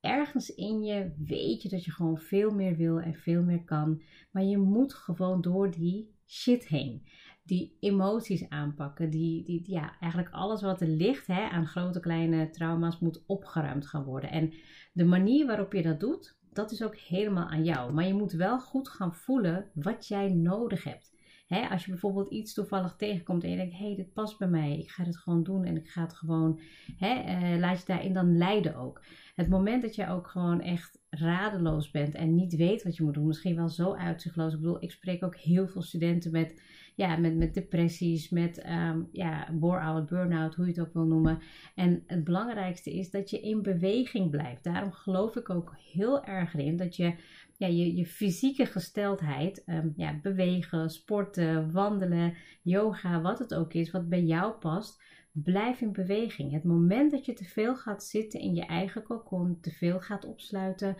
ergens 0.00 0.54
in 0.54 0.82
je 0.82 1.12
weet 1.18 1.62
je 1.62 1.68
dat 1.68 1.84
je 1.84 1.90
gewoon 1.90 2.18
veel 2.18 2.50
meer 2.50 2.76
wil 2.76 3.00
en 3.00 3.14
veel 3.14 3.42
meer 3.42 3.64
kan. 3.64 4.02
Maar 4.30 4.44
je 4.44 4.58
moet 4.58 4.94
gewoon 4.94 5.40
door 5.40 5.70
die 5.70 6.15
shit 6.26 6.68
heen. 6.68 7.06
Die 7.42 7.76
emoties 7.80 8.48
aanpakken. 8.48 9.10
Die, 9.10 9.44
die, 9.44 9.62
ja, 9.70 9.98
eigenlijk 10.00 10.34
alles 10.34 10.62
wat 10.62 10.80
er 10.80 10.88
ligt 10.88 11.26
hè, 11.26 11.48
aan 11.48 11.66
grote 11.66 12.00
kleine 12.00 12.50
trauma's 12.50 12.98
moet 12.98 13.24
opgeruimd 13.26 13.86
gaan 13.86 14.04
worden. 14.04 14.30
En 14.30 14.52
de 14.92 15.04
manier 15.04 15.46
waarop 15.46 15.72
je 15.72 15.82
dat 15.82 16.00
doet, 16.00 16.38
dat 16.52 16.70
is 16.70 16.82
ook 16.82 16.96
helemaal 16.96 17.48
aan 17.48 17.64
jou. 17.64 17.92
Maar 17.92 18.06
je 18.06 18.14
moet 18.14 18.32
wel 18.32 18.60
goed 18.60 18.88
gaan 18.88 19.14
voelen 19.14 19.70
wat 19.74 20.08
jij 20.08 20.28
nodig 20.28 20.84
hebt. 20.84 21.14
Hè, 21.46 21.68
als 21.68 21.84
je 21.84 21.90
bijvoorbeeld 21.90 22.30
iets 22.30 22.54
toevallig 22.54 22.96
tegenkomt 22.96 23.44
en 23.44 23.50
je 23.50 23.56
denkt, 23.56 23.78
hé, 23.78 23.86
hey, 23.86 23.96
dit 23.96 24.12
past 24.12 24.38
bij 24.38 24.48
mij, 24.48 24.78
ik 24.78 24.90
ga 24.90 25.04
het 25.04 25.16
gewoon 25.16 25.42
doen 25.42 25.64
en 25.64 25.76
ik 25.76 25.88
ga 25.88 26.02
het 26.02 26.12
gewoon, 26.12 26.60
hè, 26.96 27.14
eh, 27.14 27.58
laat 27.58 27.78
je 27.78 27.86
daarin 27.86 28.12
dan 28.12 28.36
leiden 28.36 28.76
ook. 28.76 29.02
Het 29.34 29.48
moment 29.48 29.82
dat 29.82 29.94
je 29.94 30.08
ook 30.08 30.28
gewoon 30.28 30.60
echt 30.60 30.98
radeloos 31.18 31.90
bent 31.90 32.14
en 32.14 32.34
niet 32.34 32.56
weet 32.56 32.82
wat 32.82 32.96
je 32.96 33.02
moet 33.02 33.14
doen, 33.14 33.26
misschien 33.26 33.56
wel 33.56 33.68
zo 33.68 33.94
uitzichtloos. 33.94 34.52
Ik 34.52 34.60
bedoel, 34.60 34.82
ik 34.82 34.90
spreek 34.90 35.24
ook 35.24 35.36
heel 35.36 35.68
veel 35.68 35.82
studenten 35.82 36.30
met, 36.30 36.62
ja, 36.94 37.16
met, 37.16 37.36
met 37.36 37.54
depressies, 37.54 38.30
met 38.30 38.66
um, 38.68 39.08
ja, 39.12 39.48
bore-out, 39.52 40.06
burn-out, 40.06 40.54
hoe 40.54 40.64
je 40.64 40.70
het 40.70 40.80
ook 40.80 40.92
wil 40.92 41.06
noemen. 41.06 41.38
En 41.74 42.02
het 42.06 42.24
belangrijkste 42.24 42.94
is 42.94 43.10
dat 43.10 43.30
je 43.30 43.40
in 43.40 43.62
beweging 43.62 44.30
blijft. 44.30 44.64
Daarom 44.64 44.92
geloof 44.92 45.36
ik 45.36 45.50
ook 45.50 45.74
heel 45.92 46.24
erg 46.24 46.54
in 46.54 46.76
dat 46.76 46.96
je 46.96 47.14
ja, 47.56 47.66
je, 47.66 47.96
je 47.96 48.06
fysieke 48.06 48.66
gesteldheid, 48.66 49.62
um, 49.66 49.92
ja, 49.96 50.18
bewegen, 50.22 50.90
sporten, 50.90 51.72
wandelen, 51.72 52.34
yoga, 52.62 53.20
wat 53.20 53.38
het 53.38 53.54
ook 53.54 53.72
is, 53.72 53.90
wat 53.90 54.08
bij 54.08 54.22
jou 54.22 54.52
past, 54.52 55.02
blijf 55.44 55.80
in 55.80 55.92
beweging. 55.92 56.52
Het 56.52 56.64
moment 56.64 57.10
dat 57.10 57.26
je 57.26 57.32
te 57.32 57.44
veel 57.44 57.76
gaat 57.76 58.04
zitten 58.04 58.40
in 58.40 58.54
je 58.54 58.66
eigen 58.66 59.02
kokon, 59.02 59.58
te 59.60 59.70
veel 59.70 60.00
gaat 60.00 60.24
opsluiten. 60.24 60.96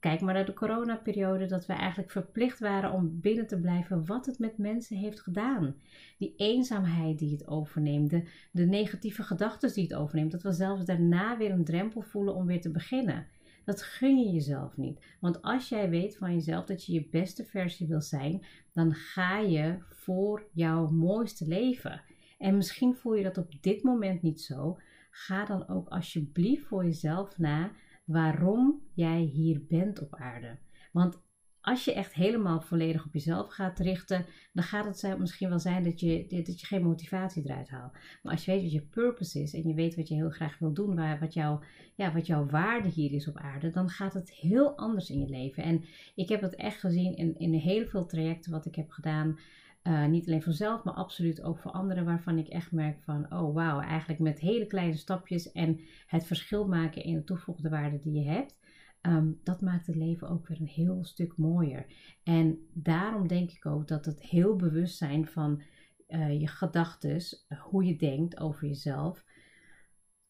Kijk 0.00 0.20
maar 0.20 0.34
naar 0.34 0.46
de 0.46 0.54
coronaperiode, 0.54 1.46
dat 1.46 1.66
we 1.66 1.72
eigenlijk 1.72 2.10
verplicht 2.10 2.58
waren 2.58 2.92
om 2.92 3.20
binnen 3.20 3.46
te 3.46 3.60
blijven, 3.60 4.06
wat 4.06 4.26
het 4.26 4.38
met 4.38 4.58
mensen 4.58 4.96
heeft 4.96 5.20
gedaan. 5.20 5.74
Die 6.18 6.34
eenzaamheid 6.36 7.18
die 7.18 7.32
het 7.32 7.48
overneemt, 7.48 8.10
de, 8.10 8.22
de 8.50 8.66
negatieve 8.66 9.22
gedachten 9.22 9.72
die 9.72 9.82
het 9.82 9.94
overneemt, 9.94 10.32
dat 10.32 10.42
we 10.42 10.52
zelfs 10.52 10.84
daarna 10.84 11.36
weer 11.36 11.50
een 11.50 11.64
drempel 11.64 12.02
voelen 12.02 12.34
om 12.34 12.46
weer 12.46 12.60
te 12.60 12.70
beginnen. 12.70 13.26
Dat 13.64 13.82
gun 13.82 14.18
je 14.18 14.32
jezelf 14.32 14.76
niet. 14.76 15.00
Want 15.20 15.42
als 15.42 15.68
jij 15.68 15.90
weet 15.90 16.16
van 16.16 16.32
jezelf 16.32 16.64
dat 16.64 16.84
je 16.84 16.92
je 16.92 17.08
beste 17.10 17.44
versie 17.44 17.86
wil 17.86 18.00
zijn, 18.00 18.44
dan 18.72 18.94
ga 18.94 19.38
je 19.38 19.78
voor 19.90 20.48
jouw 20.52 20.88
mooiste 20.88 21.46
leven. 21.46 22.02
En 22.38 22.56
misschien 22.56 22.96
voel 22.96 23.14
je 23.14 23.22
dat 23.22 23.38
op 23.38 23.62
dit 23.62 23.82
moment 23.82 24.22
niet 24.22 24.40
zo. 24.40 24.78
Ga 25.10 25.44
dan 25.44 25.68
ook 25.68 25.88
alsjeblieft 25.88 26.66
voor 26.66 26.84
jezelf 26.84 27.38
na 27.38 27.72
waarom 28.04 28.82
jij 28.94 29.20
hier 29.20 29.64
bent 29.68 30.02
op 30.02 30.14
aarde. 30.14 30.58
Want 30.92 31.24
als 31.66 31.84
je 31.84 31.92
echt 31.92 32.14
helemaal 32.14 32.60
volledig 32.60 33.04
op 33.06 33.12
jezelf 33.12 33.48
gaat 33.48 33.78
richten, 33.78 34.26
dan 34.52 34.64
gaat 34.64 35.02
het 35.02 35.18
misschien 35.18 35.48
wel 35.48 35.58
zijn 35.58 35.82
dat 35.82 36.00
je, 36.00 36.26
dat 36.44 36.60
je 36.60 36.66
geen 36.66 36.82
motivatie 36.82 37.42
eruit 37.44 37.68
haalt. 37.68 37.92
Maar 38.22 38.32
als 38.32 38.44
je 38.44 38.50
weet 38.50 38.62
wat 38.62 38.72
je 38.72 38.80
purpose 38.82 39.42
is 39.42 39.54
en 39.54 39.68
je 39.68 39.74
weet 39.74 39.96
wat 39.96 40.08
je 40.08 40.14
heel 40.14 40.30
graag 40.30 40.58
wil 40.58 40.72
doen, 40.72 40.94
waar, 40.94 41.18
wat, 41.18 41.34
jouw, 41.34 41.60
ja, 41.94 42.12
wat 42.12 42.26
jouw 42.26 42.46
waarde 42.46 42.88
hier 42.88 43.12
is 43.12 43.28
op 43.28 43.36
aarde, 43.36 43.70
dan 43.70 43.88
gaat 43.88 44.14
het 44.14 44.30
heel 44.30 44.76
anders 44.76 45.10
in 45.10 45.18
je 45.18 45.28
leven. 45.28 45.62
En 45.62 45.84
ik 46.14 46.28
heb 46.28 46.40
dat 46.40 46.54
echt 46.54 46.80
gezien 46.80 47.16
in, 47.16 47.38
in 47.38 47.52
heel 47.52 47.86
veel 47.86 48.06
trajecten 48.06 48.52
wat 48.52 48.66
ik 48.66 48.74
heb 48.74 48.90
gedaan. 48.90 49.38
Uh, 49.86 50.06
niet 50.06 50.26
alleen 50.26 50.42
voor 50.42 50.52
zelf, 50.52 50.84
maar 50.84 50.94
absoluut 50.94 51.42
ook 51.42 51.58
voor 51.58 51.70
anderen, 51.70 52.04
waarvan 52.04 52.38
ik 52.38 52.48
echt 52.48 52.72
merk 52.72 53.02
van, 53.02 53.32
oh 53.32 53.54
wauw, 53.54 53.80
eigenlijk 53.80 54.20
met 54.20 54.38
hele 54.38 54.66
kleine 54.66 54.96
stapjes 54.96 55.52
en 55.52 55.80
het 56.06 56.26
verschil 56.26 56.66
maken 56.68 57.04
in 57.04 57.14
de 57.14 57.24
toegevoegde 57.24 57.68
waarde 57.68 58.00
die 58.00 58.12
je 58.12 58.28
hebt, 58.28 58.58
Ehm, 59.06 59.32
dat 59.42 59.60
maakt 59.60 59.86
het 59.86 59.96
leven 59.96 60.28
ook 60.28 60.48
weer 60.48 60.60
een 60.60 60.66
heel 60.66 61.04
stuk 61.04 61.36
mooier. 61.36 61.86
En 62.22 62.58
daarom 62.72 63.28
denk 63.28 63.50
ik 63.50 63.66
ook 63.66 63.88
dat 63.88 64.04
het 64.04 64.22
heel 64.22 64.56
bewust 64.56 64.96
zijn 64.96 65.26
van 65.26 65.62
uh, 66.08 66.40
je 66.40 66.46
gedachten, 66.46 67.20
eh, 67.48 67.60
hoe 67.60 67.84
je 67.84 67.96
denkt 67.96 68.40
over 68.40 68.66
jezelf, 68.66 69.24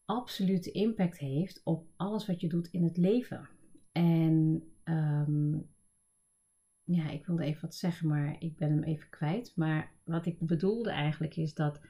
absolute 0.05 0.71
impact 0.71 1.19
heeft 1.19 1.61
op 1.65 1.87
alles 1.97 2.27
wat 2.27 2.41
je 2.41 2.49
doet 2.49 2.67
in 2.67 2.85
het 2.85 2.97
leven. 2.97 3.49
En 3.93 4.63
um, 4.85 5.69
ja, 6.87 7.11
ik 7.11 7.27
wilde 7.27 7.45
even 7.45 7.61
wat 7.61 7.75
zeggen, 7.75 8.09
maar 8.09 8.37
ik 8.39 8.57
ben 8.57 8.71
hem 8.71 8.83
even 8.83 9.09
kwijt. 9.09 9.53
Maar 9.57 9.91
wat 10.05 10.27
ik 10.27 10.37
bedoelde 10.39 10.91
eigenlijk 10.91 11.37
is 11.37 11.55
dat 11.55 11.81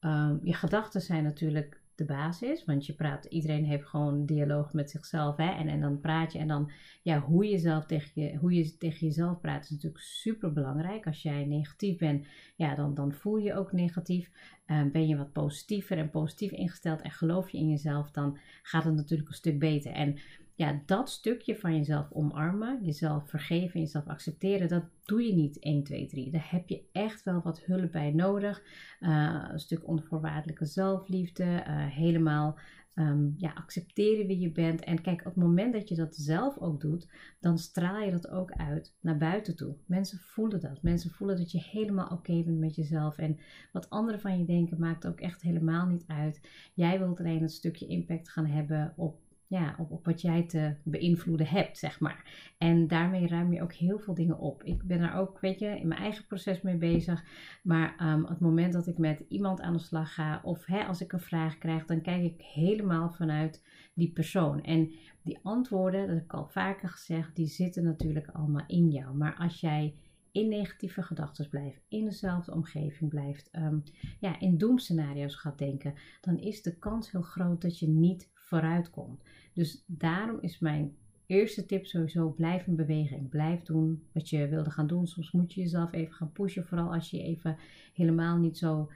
um, 0.00 0.40
je 0.42 0.54
gedachten 0.54 1.00
zijn 1.00 1.24
natuurlijk 1.24 1.80
de 1.94 2.04
basis. 2.04 2.64
Want 2.64 2.86
je 2.86 2.92
praat, 2.92 3.24
iedereen 3.24 3.64
heeft 3.64 3.86
gewoon 3.86 4.26
dialoog 4.26 4.72
met 4.72 4.90
zichzelf. 4.90 5.36
Hè? 5.36 5.50
En, 5.50 5.68
en 5.68 5.80
dan 5.80 6.00
praat 6.00 6.32
je. 6.32 6.38
En 6.38 6.48
dan 6.48 6.70
ja, 7.02 7.20
hoe 7.20 7.48
je, 7.48 7.58
zelf 7.58 7.86
tegen 7.86 8.22
je, 8.22 8.36
hoe 8.36 8.52
je 8.52 8.76
tegen 8.76 9.06
jezelf 9.06 9.40
praat 9.40 9.64
is 9.64 9.70
natuurlijk 9.70 10.02
super 10.02 10.52
belangrijk. 10.52 11.06
Als 11.06 11.22
jij 11.22 11.44
negatief 11.44 11.98
bent, 11.98 12.26
ja, 12.56 12.74
dan, 12.74 12.94
dan 12.94 13.12
voel 13.12 13.36
je 13.36 13.54
ook 13.54 13.72
negatief. 13.72 14.30
Um, 14.66 14.92
ben 14.92 15.06
je 15.06 15.16
wat 15.16 15.32
positiever 15.32 15.98
en 15.98 16.10
positief 16.10 16.50
ingesteld 16.50 17.00
en 17.00 17.10
geloof 17.10 17.50
je 17.50 17.58
in 17.58 17.68
jezelf, 17.68 18.10
dan 18.10 18.38
gaat 18.62 18.84
het 18.84 18.94
natuurlijk 18.94 19.28
een 19.28 19.34
stuk 19.34 19.58
beter. 19.58 19.92
En 19.92 20.18
ja, 20.58 20.82
dat 20.86 21.10
stukje 21.10 21.56
van 21.56 21.76
jezelf 21.76 22.10
omarmen, 22.10 22.84
jezelf 22.84 23.28
vergeven, 23.28 23.80
jezelf 23.80 24.06
accepteren, 24.06 24.68
dat 24.68 24.84
doe 25.04 25.22
je 25.22 25.32
niet 25.32 25.58
1, 25.58 25.84
2, 25.84 26.06
3. 26.06 26.30
Daar 26.30 26.46
heb 26.50 26.68
je 26.68 26.82
echt 26.92 27.22
wel 27.22 27.40
wat 27.42 27.60
hulp 27.60 27.92
bij 27.92 28.10
nodig. 28.10 28.62
Uh, 29.00 29.48
een 29.50 29.60
stuk 29.60 29.86
onvoorwaardelijke 29.86 30.64
zelfliefde, 30.64 31.44
uh, 31.44 31.86
helemaal 31.86 32.58
um, 32.94 33.34
ja, 33.36 33.52
accepteren 33.54 34.26
wie 34.26 34.38
je 34.38 34.52
bent. 34.52 34.84
En 34.84 35.00
kijk, 35.00 35.18
op 35.18 35.34
het 35.34 35.44
moment 35.44 35.72
dat 35.72 35.88
je 35.88 35.94
dat 35.94 36.16
zelf 36.16 36.58
ook 36.58 36.80
doet, 36.80 37.08
dan 37.40 37.58
straal 37.58 38.02
je 38.02 38.10
dat 38.10 38.28
ook 38.28 38.52
uit 38.52 38.94
naar 39.00 39.18
buiten 39.18 39.56
toe. 39.56 39.74
Mensen 39.86 40.18
voelen 40.18 40.60
dat. 40.60 40.82
Mensen 40.82 41.10
voelen 41.10 41.36
dat 41.36 41.52
je 41.52 41.62
helemaal 41.70 42.08
oké 42.08 42.42
bent 42.42 42.58
met 42.58 42.74
jezelf. 42.74 43.18
En 43.18 43.38
wat 43.72 43.90
anderen 43.90 44.20
van 44.20 44.38
je 44.38 44.44
denken 44.44 44.78
maakt 44.78 45.06
ook 45.06 45.20
echt 45.20 45.42
helemaal 45.42 45.86
niet 45.86 46.04
uit. 46.06 46.40
Jij 46.74 46.98
wilt 46.98 47.18
alleen 47.18 47.42
een 47.42 47.48
stukje 47.48 47.86
impact 47.86 48.28
gaan 48.28 48.46
hebben 48.46 48.92
op 48.96 49.26
ja, 49.48 49.74
op, 49.78 49.90
op 49.90 50.04
wat 50.04 50.20
jij 50.20 50.42
te 50.42 50.74
beïnvloeden 50.82 51.46
hebt, 51.46 51.78
zeg 51.78 52.00
maar. 52.00 52.52
En 52.58 52.86
daarmee 52.86 53.26
ruim 53.26 53.52
je 53.52 53.62
ook 53.62 53.72
heel 53.72 53.98
veel 53.98 54.14
dingen 54.14 54.38
op. 54.38 54.62
Ik 54.62 54.82
ben 54.82 55.00
er 55.00 55.14
ook, 55.14 55.40
weet 55.40 55.58
je, 55.58 55.66
in 55.66 55.88
mijn 55.88 56.00
eigen 56.00 56.26
proces 56.26 56.60
mee 56.60 56.76
bezig. 56.76 57.24
Maar 57.62 58.18
op 58.22 58.28
het 58.28 58.40
moment 58.40 58.72
dat 58.72 58.86
ik 58.86 58.98
met 58.98 59.24
iemand 59.28 59.60
aan 59.60 59.72
de 59.72 59.78
slag 59.78 60.14
ga, 60.14 60.40
of 60.42 60.66
hè, 60.66 60.84
als 60.84 61.00
ik 61.00 61.12
een 61.12 61.20
vraag 61.20 61.58
krijg, 61.58 61.84
dan 61.84 62.00
kijk 62.00 62.22
ik 62.22 62.40
helemaal 62.40 63.10
vanuit 63.10 63.64
die 63.94 64.12
persoon. 64.12 64.62
En 64.62 64.90
die 65.22 65.38
antwoorden, 65.42 66.06
dat 66.06 66.16
heb 66.16 66.24
ik 66.24 66.32
al 66.32 66.46
vaker 66.46 66.88
gezegd, 66.88 67.36
die 67.36 67.46
zitten 67.46 67.84
natuurlijk 67.84 68.28
allemaal 68.28 68.64
in 68.66 68.90
jou. 68.90 69.16
Maar 69.16 69.36
als 69.36 69.60
jij 69.60 69.94
in 70.32 70.48
negatieve 70.48 71.02
gedachten 71.02 71.48
blijft, 71.48 71.84
in 71.88 72.04
dezelfde 72.04 72.52
omgeving 72.52 73.10
blijft, 73.10 73.48
um, 73.56 73.82
ja, 74.20 74.40
in 74.40 74.58
doemscenario's 74.58 75.34
gaat 75.34 75.58
denken, 75.58 75.94
dan 76.20 76.38
is 76.38 76.62
de 76.62 76.78
kans 76.78 77.10
heel 77.10 77.22
groot 77.22 77.62
dat 77.62 77.78
je 77.78 77.88
niet 77.88 78.30
vooruit 78.48 78.90
komt. 78.90 79.22
Dus 79.52 79.84
daarom 79.86 80.38
is 80.40 80.58
mijn 80.58 80.96
eerste 81.26 81.66
tip 81.66 81.86
sowieso 81.86 82.30
blijf 82.30 82.66
in 82.66 82.76
beweging. 82.76 83.28
Blijf 83.28 83.62
doen 83.62 84.02
wat 84.12 84.28
je 84.28 84.48
wilde 84.48 84.70
gaan 84.70 84.86
doen. 84.86 85.06
Soms 85.06 85.30
moet 85.32 85.54
je 85.54 85.60
jezelf 85.60 85.92
even 85.92 86.14
gaan 86.14 86.32
pushen, 86.32 86.64
vooral 86.64 86.92
als 86.92 87.10
je 87.10 87.22
even 87.22 87.56
helemaal 87.94 88.36
niet 88.36 88.58
zo, 88.58 88.90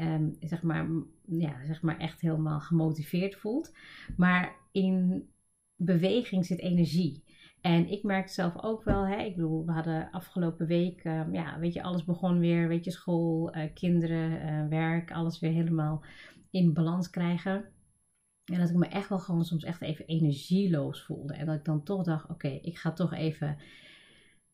um, 0.00 0.36
zeg, 0.40 0.62
maar, 0.62 0.88
ja, 1.24 1.64
zeg 1.64 1.82
maar 1.82 1.98
echt 1.98 2.20
helemaal 2.20 2.60
gemotiveerd 2.60 3.36
voelt. 3.36 3.72
Maar 4.16 4.56
in 4.72 5.28
beweging 5.76 6.46
zit 6.46 6.58
energie. 6.58 7.22
En 7.60 7.90
ik 7.90 8.02
merkte 8.02 8.32
zelf 8.32 8.62
ook 8.62 8.84
wel, 8.84 9.06
ik 9.06 9.36
bedoel, 9.36 9.66
we 9.66 9.72
hadden 9.72 10.10
afgelopen 10.10 10.66
week, 10.66 11.00
ehm, 11.04 11.34
ja, 11.34 11.58
weet 11.58 11.72
je, 11.72 11.82
alles 11.82 12.04
begon 12.04 12.38
weer, 12.38 12.68
weet 12.68 12.84
je, 12.84 12.90
school, 12.90 13.56
uh, 13.56 13.62
kinderen, 13.74 14.30
uh, 14.30 14.68
werk, 14.68 15.12
alles 15.12 15.38
weer 15.38 15.52
helemaal 15.52 16.02
in 16.50 16.72
balans 16.72 17.10
krijgen. 17.10 17.64
En 18.48 18.60
dat 18.60 18.70
ik 18.70 18.76
me 18.76 18.86
echt 18.86 19.08
wel 19.08 19.18
gewoon 19.18 19.44
soms 19.44 19.64
echt 19.64 19.80
even 19.80 20.06
energieloos 20.06 21.02
voelde. 21.02 21.34
En 21.34 21.46
dat 21.46 21.54
ik 21.54 21.64
dan 21.64 21.82
toch 21.82 22.02
dacht, 22.02 22.28
oké, 22.28 22.48
ik 22.48 22.78
ga 22.78 22.92
toch 22.92 23.14
even 23.14 23.56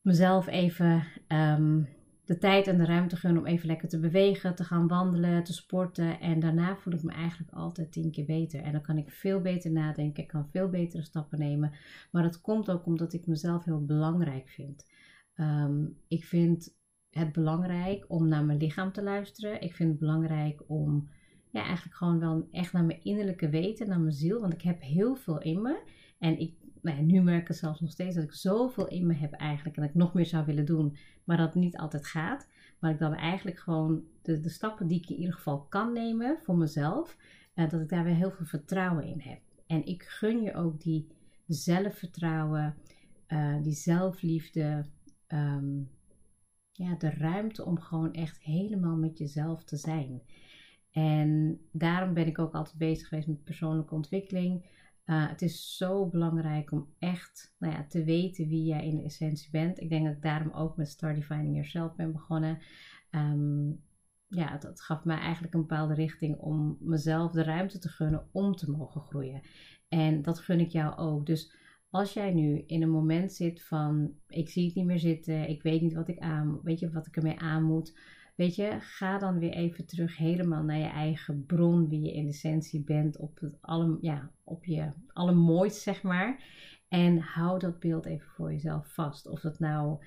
mezelf 0.01 0.47
even 0.47 1.03
um, 1.27 1.87
de 2.25 2.37
tijd 2.37 2.67
en 2.67 2.77
de 2.77 2.85
ruimte 2.85 3.15
gunnen 3.15 3.41
om 3.41 3.47
even 3.47 3.67
lekker 3.67 3.89
te 3.89 3.99
bewegen, 3.99 4.55
te 4.55 4.63
gaan 4.63 4.87
wandelen, 4.87 5.43
te 5.43 5.53
sporten. 5.53 6.19
En 6.19 6.39
daarna 6.39 6.75
voel 6.75 6.93
ik 6.93 7.03
me 7.03 7.11
eigenlijk 7.11 7.51
altijd 7.51 7.91
tien 7.91 8.11
keer 8.11 8.25
beter. 8.25 8.61
En 8.61 8.71
dan 8.71 8.81
kan 8.81 8.97
ik 8.97 9.11
veel 9.11 9.41
beter 9.41 9.71
nadenken, 9.71 10.23
ik 10.23 10.29
kan 10.29 10.49
veel 10.49 10.69
betere 10.69 11.03
stappen 11.03 11.39
nemen. 11.39 11.71
Maar 12.11 12.23
dat 12.23 12.41
komt 12.41 12.69
ook 12.69 12.85
omdat 12.85 13.13
ik 13.13 13.27
mezelf 13.27 13.63
heel 13.63 13.85
belangrijk 13.85 14.49
vind. 14.49 14.85
Um, 15.35 15.97
ik 16.07 16.23
vind 16.23 16.75
het 17.09 17.31
belangrijk 17.31 18.05
om 18.07 18.27
naar 18.27 18.45
mijn 18.45 18.59
lichaam 18.59 18.91
te 18.91 19.03
luisteren. 19.03 19.61
Ik 19.61 19.75
vind 19.75 19.89
het 19.89 19.99
belangrijk 19.99 20.63
om 20.67 21.09
ja, 21.55 21.63
eigenlijk 21.63 21.95
gewoon 21.95 22.19
wel 22.19 22.47
echt 22.51 22.73
naar 22.73 22.83
mijn 22.83 23.03
innerlijke 23.03 23.49
weten, 23.49 23.87
naar 23.87 23.99
mijn 23.99 24.13
ziel. 24.13 24.41
Want 24.41 24.53
ik 24.53 24.61
heb 24.61 24.81
heel 24.81 25.15
veel 25.15 25.41
in 25.41 25.61
me. 25.61 25.81
En 26.19 26.39
ik, 26.39 26.53
nou 26.81 26.97
ja, 26.97 27.03
nu 27.03 27.21
merk 27.21 27.49
ik 27.49 27.55
zelfs 27.55 27.79
nog 27.79 27.91
steeds 27.91 28.15
dat 28.15 28.23
ik 28.23 28.33
zoveel 28.33 28.87
in 28.87 29.05
me 29.05 29.13
heb 29.13 29.33
eigenlijk. 29.33 29.75
En 29.75 29.81
dat 29.81 29.91
ik 29.91 29.97
nog 29.97 30.13
meer 30.13 30.25
zou 30.25 30.45
willen 30.45 30.65
doen, 30.65 30.97
maar 31.23 31.37
dat 31.37 31.55
niet 31.55 31.77
altijd 31.77 32.05
gaat. 32.05 32.47
Maar 32.79 32.91
ik 32.91 32.99
dan 32.99 33.13
eigenlijk 33.13 33.59
gewoon 33.59 34.03
de, 34.21 34.39
de 34.39 34.49
stappen 34.49 34.87
die 34.87 35.01
ik 35.01 35.09
in 35.09 35.17
ieder 35.17 35.33
geval 35.33 35.61
kan 35.61 35.93
nemen 35.93 36.37
voor 36.41 36.57
mezelf. 36.57 37.17
Uh, 37.55 37.69
dat 37.69 37.81
ik 37.81 37.89
daar 37.89 38.03
weer 38.03 38.15
heel 38.15 38.31
veel 38.31 38.45
vertrouwen 38.45 39.05
in 39.05 39.19
heb. 39.19 39.39
En 39.67 39.85
ik 39.85 40.03
gun 40.03 40.41
je 40.41 40.53
ook 40.53 40.81
die 40.81 41.07
zelfvertrouwen, 41.47 42.75
uh, 43.27 43.61
die 43.61 43.73
zelfliefde. 43.73 44.85
Um, 45.27 45.89
ja, 46.71 46.95
de 46.95 47.09
ruimte 47.09 47.65
om 47.65 47.79
gewoon 47.79 48.13
echt 48.13 48.39
helemaal 48.43 48.95
met 48.95 49.17
jezelf 49.17 49.63
te 49.63 49.77
zijn. 49.77 50.21
En 50.95 51.61
daarom 51.71 52.13
ben 52.13 52.27
ik 52.27 52.39
ook 52.39 52.53
altijd 52.53 52.77
bezig 52.77 53.07
geweest 53.07 53.27
met 53.27 53.43
persoonlijke 53.43 53.95
ontwikkeling. 53.95 54.65
Uh, 55.05 55.29
het 55.29 55.41
is 55.41 55.77
zo 55.77 56.05
belangrijk 56.05 56.71
om 56.71 56.87
echt 56.99 57.55
nou 57.59 57.73
ja, 57.73 57.85
te 57.87 58.03
weten 58.03 58.47
wie 58.47 58.63
jij 58.63 58.85
in 58.85 58.95
de 58.95 59.03
essentie 59.03 59.51
bent. 59.51 59.81
Ik 59.81 59.89
denk 59.89 60.05
dat 60.05 60.15
ik 60.15 60.21
daarom 60.21 60.51
ook 60.51 60.77
met 60.77 60.89
Start 60.89 61.15
Defining 61.15 61.53
Yourself 61.53 61.95
ben 61.95 62.11
begonnen. 62.11 62.57
Um, 63.11 63.83
ja, 64.27 64.57
dat 64.57 64.81
gaf 64.81 65.03
mij 65.03 65.17
eigenlijk 65.17 65.53
een 65.53 65.61
bepaalde 65.61 65.93
richting 65.93 66.37
om 66.37 66.77
mezelf 66.79 67.31
de 67.31 67.43
ruimte 67.43 67.79
te 67.79 67.89
gunnen 67.89 68.27
om 68.31 68.55
te 68.55 68.71
mogen 68.71 69.01
groeien. 69.01 69.41
En 69.87 70.21
dat 70.21 70.39
gun 70.39 70.59
ik 70.59 70.69
jou 70.69 70.97
ook. 70.97 71.25
Dus 71.25 71.55
als 71.89 72.13
jij 72.13 72.33
nu 72.33 72.63
in 72.67 72.81
een 72.81 72.89
moment 72.89 73.33
zit 73.33 73.63
van 73.63 74.13
ik 74.27 74.49
zie 74.49 74.65
het 74.65 74.75
niet 74.75 74.85
meer 74.85 74.99
zitten, 74.99 75.49
ik 75.49 75.61
weet 75.61 75.81
niet 75.81 75.93
wat 75.93 76.07
ik 76.07 76.19
aan, 76.19 76.59
weet 76.63 76.79
je 76.79 76.91
wat 76.91 77.07
ik 77.07 77.15
ermee 77.15 77.39
aan 77.39 77.63
moet. 77.63 77.97
Weet 78.35 78.55
je, 78.55 78.77
ga 78.79 79.17
dan 79.17 79.39
weer 79.39 79.53
even 79.53 79.85
terug 79.85 80.17
helemaal 80.17 80.63
naar 80.63 80.77
je 80.77 80.89
eigen 80.89 81.45
bron, 81.45 81.89
wie 81.89 82.01
je 82.01 82.13
in 82.13 82.27
essentie 82.27 82.83
bent, 82.83 83.17
op, 83.17 83.39
het 83.39 83.57
alle, 83.61 83.97
ja, 84.01 84.31
op 84.43 84.65
je 84.65 84.91
allermooist, 85.13 85.81
zeg 85.81 86.03
maar. 86.03 86.43
En 86.87 87.17
hou 87.19 87.59
dat 87.59 87.79
beeld 87.79 88.05
even 88.05 88.27
voor 88.27 88.51
jezelf 88.51 88.93
vast. 88.93 89.27
Of 89.27 89.41
dat 89.41 89.59
nou 89.59 89.97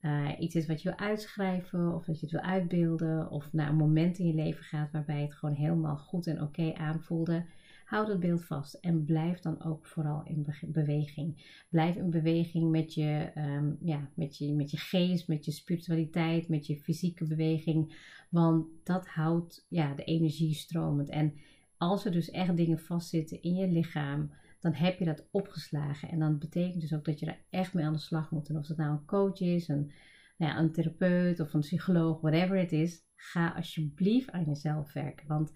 uh, 0.00 0.30
iets 0.38 0.54
is 0.54 0.66
wat 0.66 0.82
je 0.82 0.88
wil 0.88 0.98
uitschrijven, 0.98 1.94
of 1.94 2.04
dat 2.04 2.20
je 2.20 2.26
het 2.26 2.34
wil 2.34 2.50
uitbeelden, 2.50 3.30
of 3.30 3.52
naar 3.52 3.68
een 3.68 3.76
moment 3.76 4.18
in 4.18 4.26
je 4.26 4.34
leven 4.34 4.64
gaat 4.64 4.92
waarbij 4.92 5.22
het 5.22 5.34
gewoon 5.34 5.54
helemaal 5.54 5.96
goed 5.96 6.26
en 6.26 6.42
oké 6.42 6.74
aanvoelde. 6.74 7.44
Houd 7.86 8.08
het 8.08 8.20
beeld 8.20 8.44
vast 8.44 8.74
en 8.74 9.04
blijf 9.04 9.40
dan 9.40 9.64
ook 9.64 9.86
vooral 9.86 10.22
in 10.24 10.46
beweging. 10.66 11.60
Blijf 11.70 11.96
in 11.96 12.10
beweging 12.10 12.70
met 12.70 12.94
je, 12.94 13.30
um, 13.34 13.78
ja, 13.80 14.10
met, 14.14 14.36
je, 14.36 14.54
met 14.54 14.70
je 14.70 14.76
geest, 14.76 15.28
met 15.28 15.44
je 15.44 15.50
spiritualiteit, 15.50 16.48
met 16.48 16.66
je 16.66 16.76
fysieke 16.76 17.24
beweging. 17.26 17.96
Want 18.30 18.66
dat 18.84 19.06
houdt 19.06 19.66
ja, 19.68 19.94
de 19.94 20.04
energie 20.04 20.54
stromend. 20.54 21.08
En 21.08 21.34
als 21.76 22.04
er 22.04 22.12
dus 22.12 22.30
echt 22.30 22.56
dingen 22.56 22.78
vastzitten 22.78 23.42
in 23.42 23.54
je 23.54 23.68
lichaam, 23.68 24.32
dan 24.60 24.74
heb 24.74 24.98
je 24.98 25.04
dat 25.04 25.28
opgeslagen. 25.30 26.08
En 26.08 26.18
dan 26.18 26.38
betekent 26.38 26.80
dus 26.80 26.94
ook 26.94 27.04
dat 27.04 27.20
je 27.20 27.26
er 27.26 27.40
echt 27.50 27.74
mee 27.74 27.84
aan 27.84 27.92
de 27.92 27.98
slag 27.98 28.30
moet. 28.30 28.48
En 28.48 28.56
of 28.56 28.68
het 28.68 28.76
nou 28.76 28.90
een 28.90 29.04
coach 29.04 29.40
is, 29.40 29.68
een, 29.68 29.92
nou 30.36 30.52
ja, 30.52 30.58
een 30.58 30.72
therapeut 30.72 31.40
of 31.40 31.54
een 31.54 31.60
psycholoog, 31.60 32.20
whatever 32.20 32.58
het 32.58 32.72
is, 32.72 33.04
ga 33.14 33.52
alsjeblieft 33.56 34.30
aan 34.30 34.44
jezelf 34.44 34.92
werken. 34.92 35.26
Want 35.26 35.52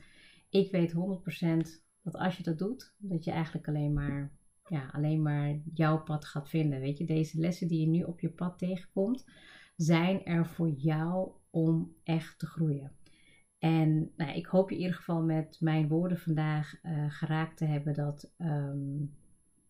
ik 0.51 0.71
weet 0.71 0.95
100% 0.95 1.89
dat 2.03 2.15
als 2.17 2.37
je 2.37 2.43
dat 2.43 2.59
doet, 2.59 2.95
dat 2.99 3.25
je 3.25 3.31
eigenlijk 3.31 3.69
alleen 3.69 3.93
maar, 3.93 4.33
ja, 4.69 4.91
alleen 4.93 5.23
maar 5.23 5.61
jouw 5.75 6.03
pad 6.03 6.25
gaat 6.25 6.49
vinden. 6.49 6.81
Weet 6.81 6.99
je, 6.99 7.05
deze 7.05 7.41
lessen 7.41 7.69
die 7.69 7.81
je 7.81 7.87
nu 7.87 8.03
op 8.03 8.21
je 8.21 8.31
pad 8.31 8.59
tegenkomt, 8.59 9.25
zijn 9.77 10.25
er 10.25 10.47
voor 10.47 10.69
jou 10.69 11.31
om 11.51 11.95
echt 12.05 12.39
te 12.39 12.47
groeien. 12.47 12.93
En 13.59 14.13
nou, 14.17 14.33
ik 14.33 14.47
hoop 14.47 14.69
je 14.69 14.75
in 14.75 14.81
ieder 14.81 14.97
geval 14.97 15.23
met 15.23 15.57
mijn 15.61 15.89
woorden 15.89 16.19
vandaag 16.19 16.75
uh, 16.83 17.05
geraakt 17.09 17.57
te 17.57 17.65
hebben 17.65 17.95
dat, 17.95 18.33
um, 18.39 19.15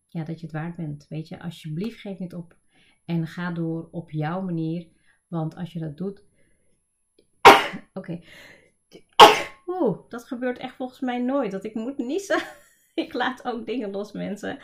ja, 0.07 0.23
dat 0.23 0.39
je 0.39 0.45
het 0.45 0.55
waard 0.55 0.75
bent. 0.75 1.07
Weet 1.07 1.27
je, 1.27 1.39
alsjeblieft 1.39 1.99
geef 1.99 2.19
niet 2.19 2.33
op 2.33 2.57
en 3.05 3.27
ga 3.27 3.51
door 3.51 3.87
op 3.91 4.11
jouw 4.11 4.41
manier. 4.41 4.87
Want 5.27 5.55
als 5.55 5.73
je 5.73 5.79
dat 5.79 5.97
doet. 5.97 6.23
Oké. 7.93 8.19
Oeh, 9.81 9.97
dat 10.09 10.23
gebeurt 10.23 10.57
echt 10.57 10.75
volgens 10.75 10.99
mij 10.99 11.21
nooit. 11.21 11.51
Dat 11.51 11.63
ik 11.63 11.75
moet 11.75 11.97
niezen. 11.97 12.41
ik 12.93 13.13
laat 13.13 13.45
ook 13.45 13.65
dingen 13.65 13.91
los, 13.91 14.11
mensen. 14.11 14.59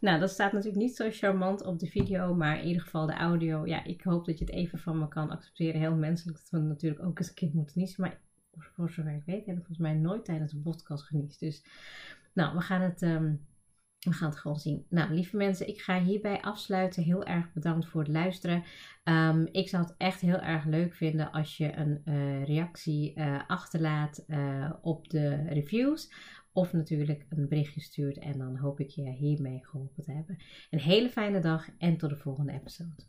Nou, 0.00 0.20
dat 0.20 0.30
staat 0.30 0.52
natuurlijk 0.52 0.82
niet 0.82 0.96
zo 0.96 1.08
charmant 1.10 1.64
op 1.64 1.78
de 1.78 1.86
video, 1.86 2.34
maar 2.34 2.58
in 2.58 2.66
ieder 2.66 2.82
geval 2.82 3.06
de 3.06 3.14
audio. 3.14 3.66
Ja, 3.66 3.84
ik 3.84 4.02
hoop 4.02 4.24
dat 4.24 4.38
je 4.38 4.44
het 4.44 4.54
even 4.54 4.78
van 4.78 4.98
me 4.98 5.08
kan 5.08 5.30
accepteren. 5.30 5.80
Heel 5.80 5.94
menselijk 5.94 6.38
dat 6.38 6.48
we 6.50 6.66
natuurlijk 6.66 7.04
ook 7.04 7.18
eens 7.18 7.28
een 7.28 7.34
kind 7.34 7.54
moeten 7.54 7.78
niezen. 7.78 8.02
Maar 8.02 8.20
voor 8.52 8.90
zover 8.90 9.12
ik 9.12 9.24
weet 9.26 9.46
heb 9.46 9.56
ik 9.56 9.64
volgens 9.64 9.78
mij 9.78 9.94
nooit 9.94 10.24
tijdens 10.24 10.52
een 10.52 10.62
podcast 10.62 11.04
geniest. 11.04 11.40
Dus, 11.40 11.64
nou, 12.32 12.56
we 12.56 12.60
gaan 12.60 12.80
het... 12.80 13.02
Um, 13.02 13.48
we 14.00 14.12
gaan 14.12 14.30
het 14.30 14.38
gewoon 14.38 14.58
zien. 14.58 14.86
Nou, 14.88 15.14
lieve 15.14 15.36
mensen, 15.36 15.68
ik 15.68 15.80
ga 15.80 16.02
hierbij 16.02 16.40
afsluiten. 16.40 17.02
Heel 17.02 17.24
erg 17.24 17.52
bedankt 17.52 17.86
voor 17.86 18.00
het 18.00 18.10
luisteren. 18.10 18.64
Um, 19.04 19.48
ik 19.52 19.68
zou 19.68 19.82
het 19.82 19.94
echt 19.96 20.20
heel 20.20 20.40
erg 20.40 20.64
leuk 20.64 20.94
vinden 20.94 21.32
als 21.32 21.56
je 21.56 21.76
een 21.76 22.02
uh, 22.04 22.44
reactie 22.44 23.18
uh, 23.18 23.40
achterlaat 23.46 24.24
uh, 24.26 24.72
op 24.82 25.10
de 25.10 25.42
reviews. 25.48 26.12
Of 26.52 26.72
natuurlijk 26.72 27.26
een 27.28 27.48
berichtje 27.48 27.80
stuurt. 27.80 28.18
En 28.18 28.38
dan 28.38 28.56
hoop 28.56 28.80
ik 28.80 28.90
je 28.90 29.10
hiermee 29.10 29.64
geholpen 29.64 30.02
te 30.04 30.12
hebben. 30.12 30.38
Een 30.70 30.80
hele 30.80 31.08
fijne 31.08 31.40
dag 31.40 31.68
en 31.78 31.96
tot 31.96 32.10
de 32.10 32.16
volgende 32.16 32.52
episode. 32.52 33.08